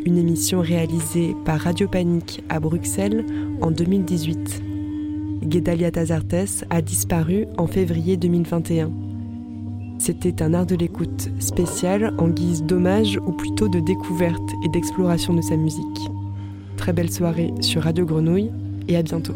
[0.06, 3.26] une émission réalisée par Radio Panique à Bruxelles
[3.62, 4.64] en 2018.
[5.44, 8.94] Guédalia Tazartes, a disparu en février 2021.
[10.00, 15.34] C'était un art de l'écoute spécial en guise d'hommage ou plutôt de découverte et d'exploration
[15.34, 16.10] de sa musique.
[16.78, 18.52] Très belle soirée sur Radio Grenouille
[18.88, 19.36] et à bientôt.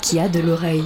[0.00, 0.84] Qui a de l'oreille.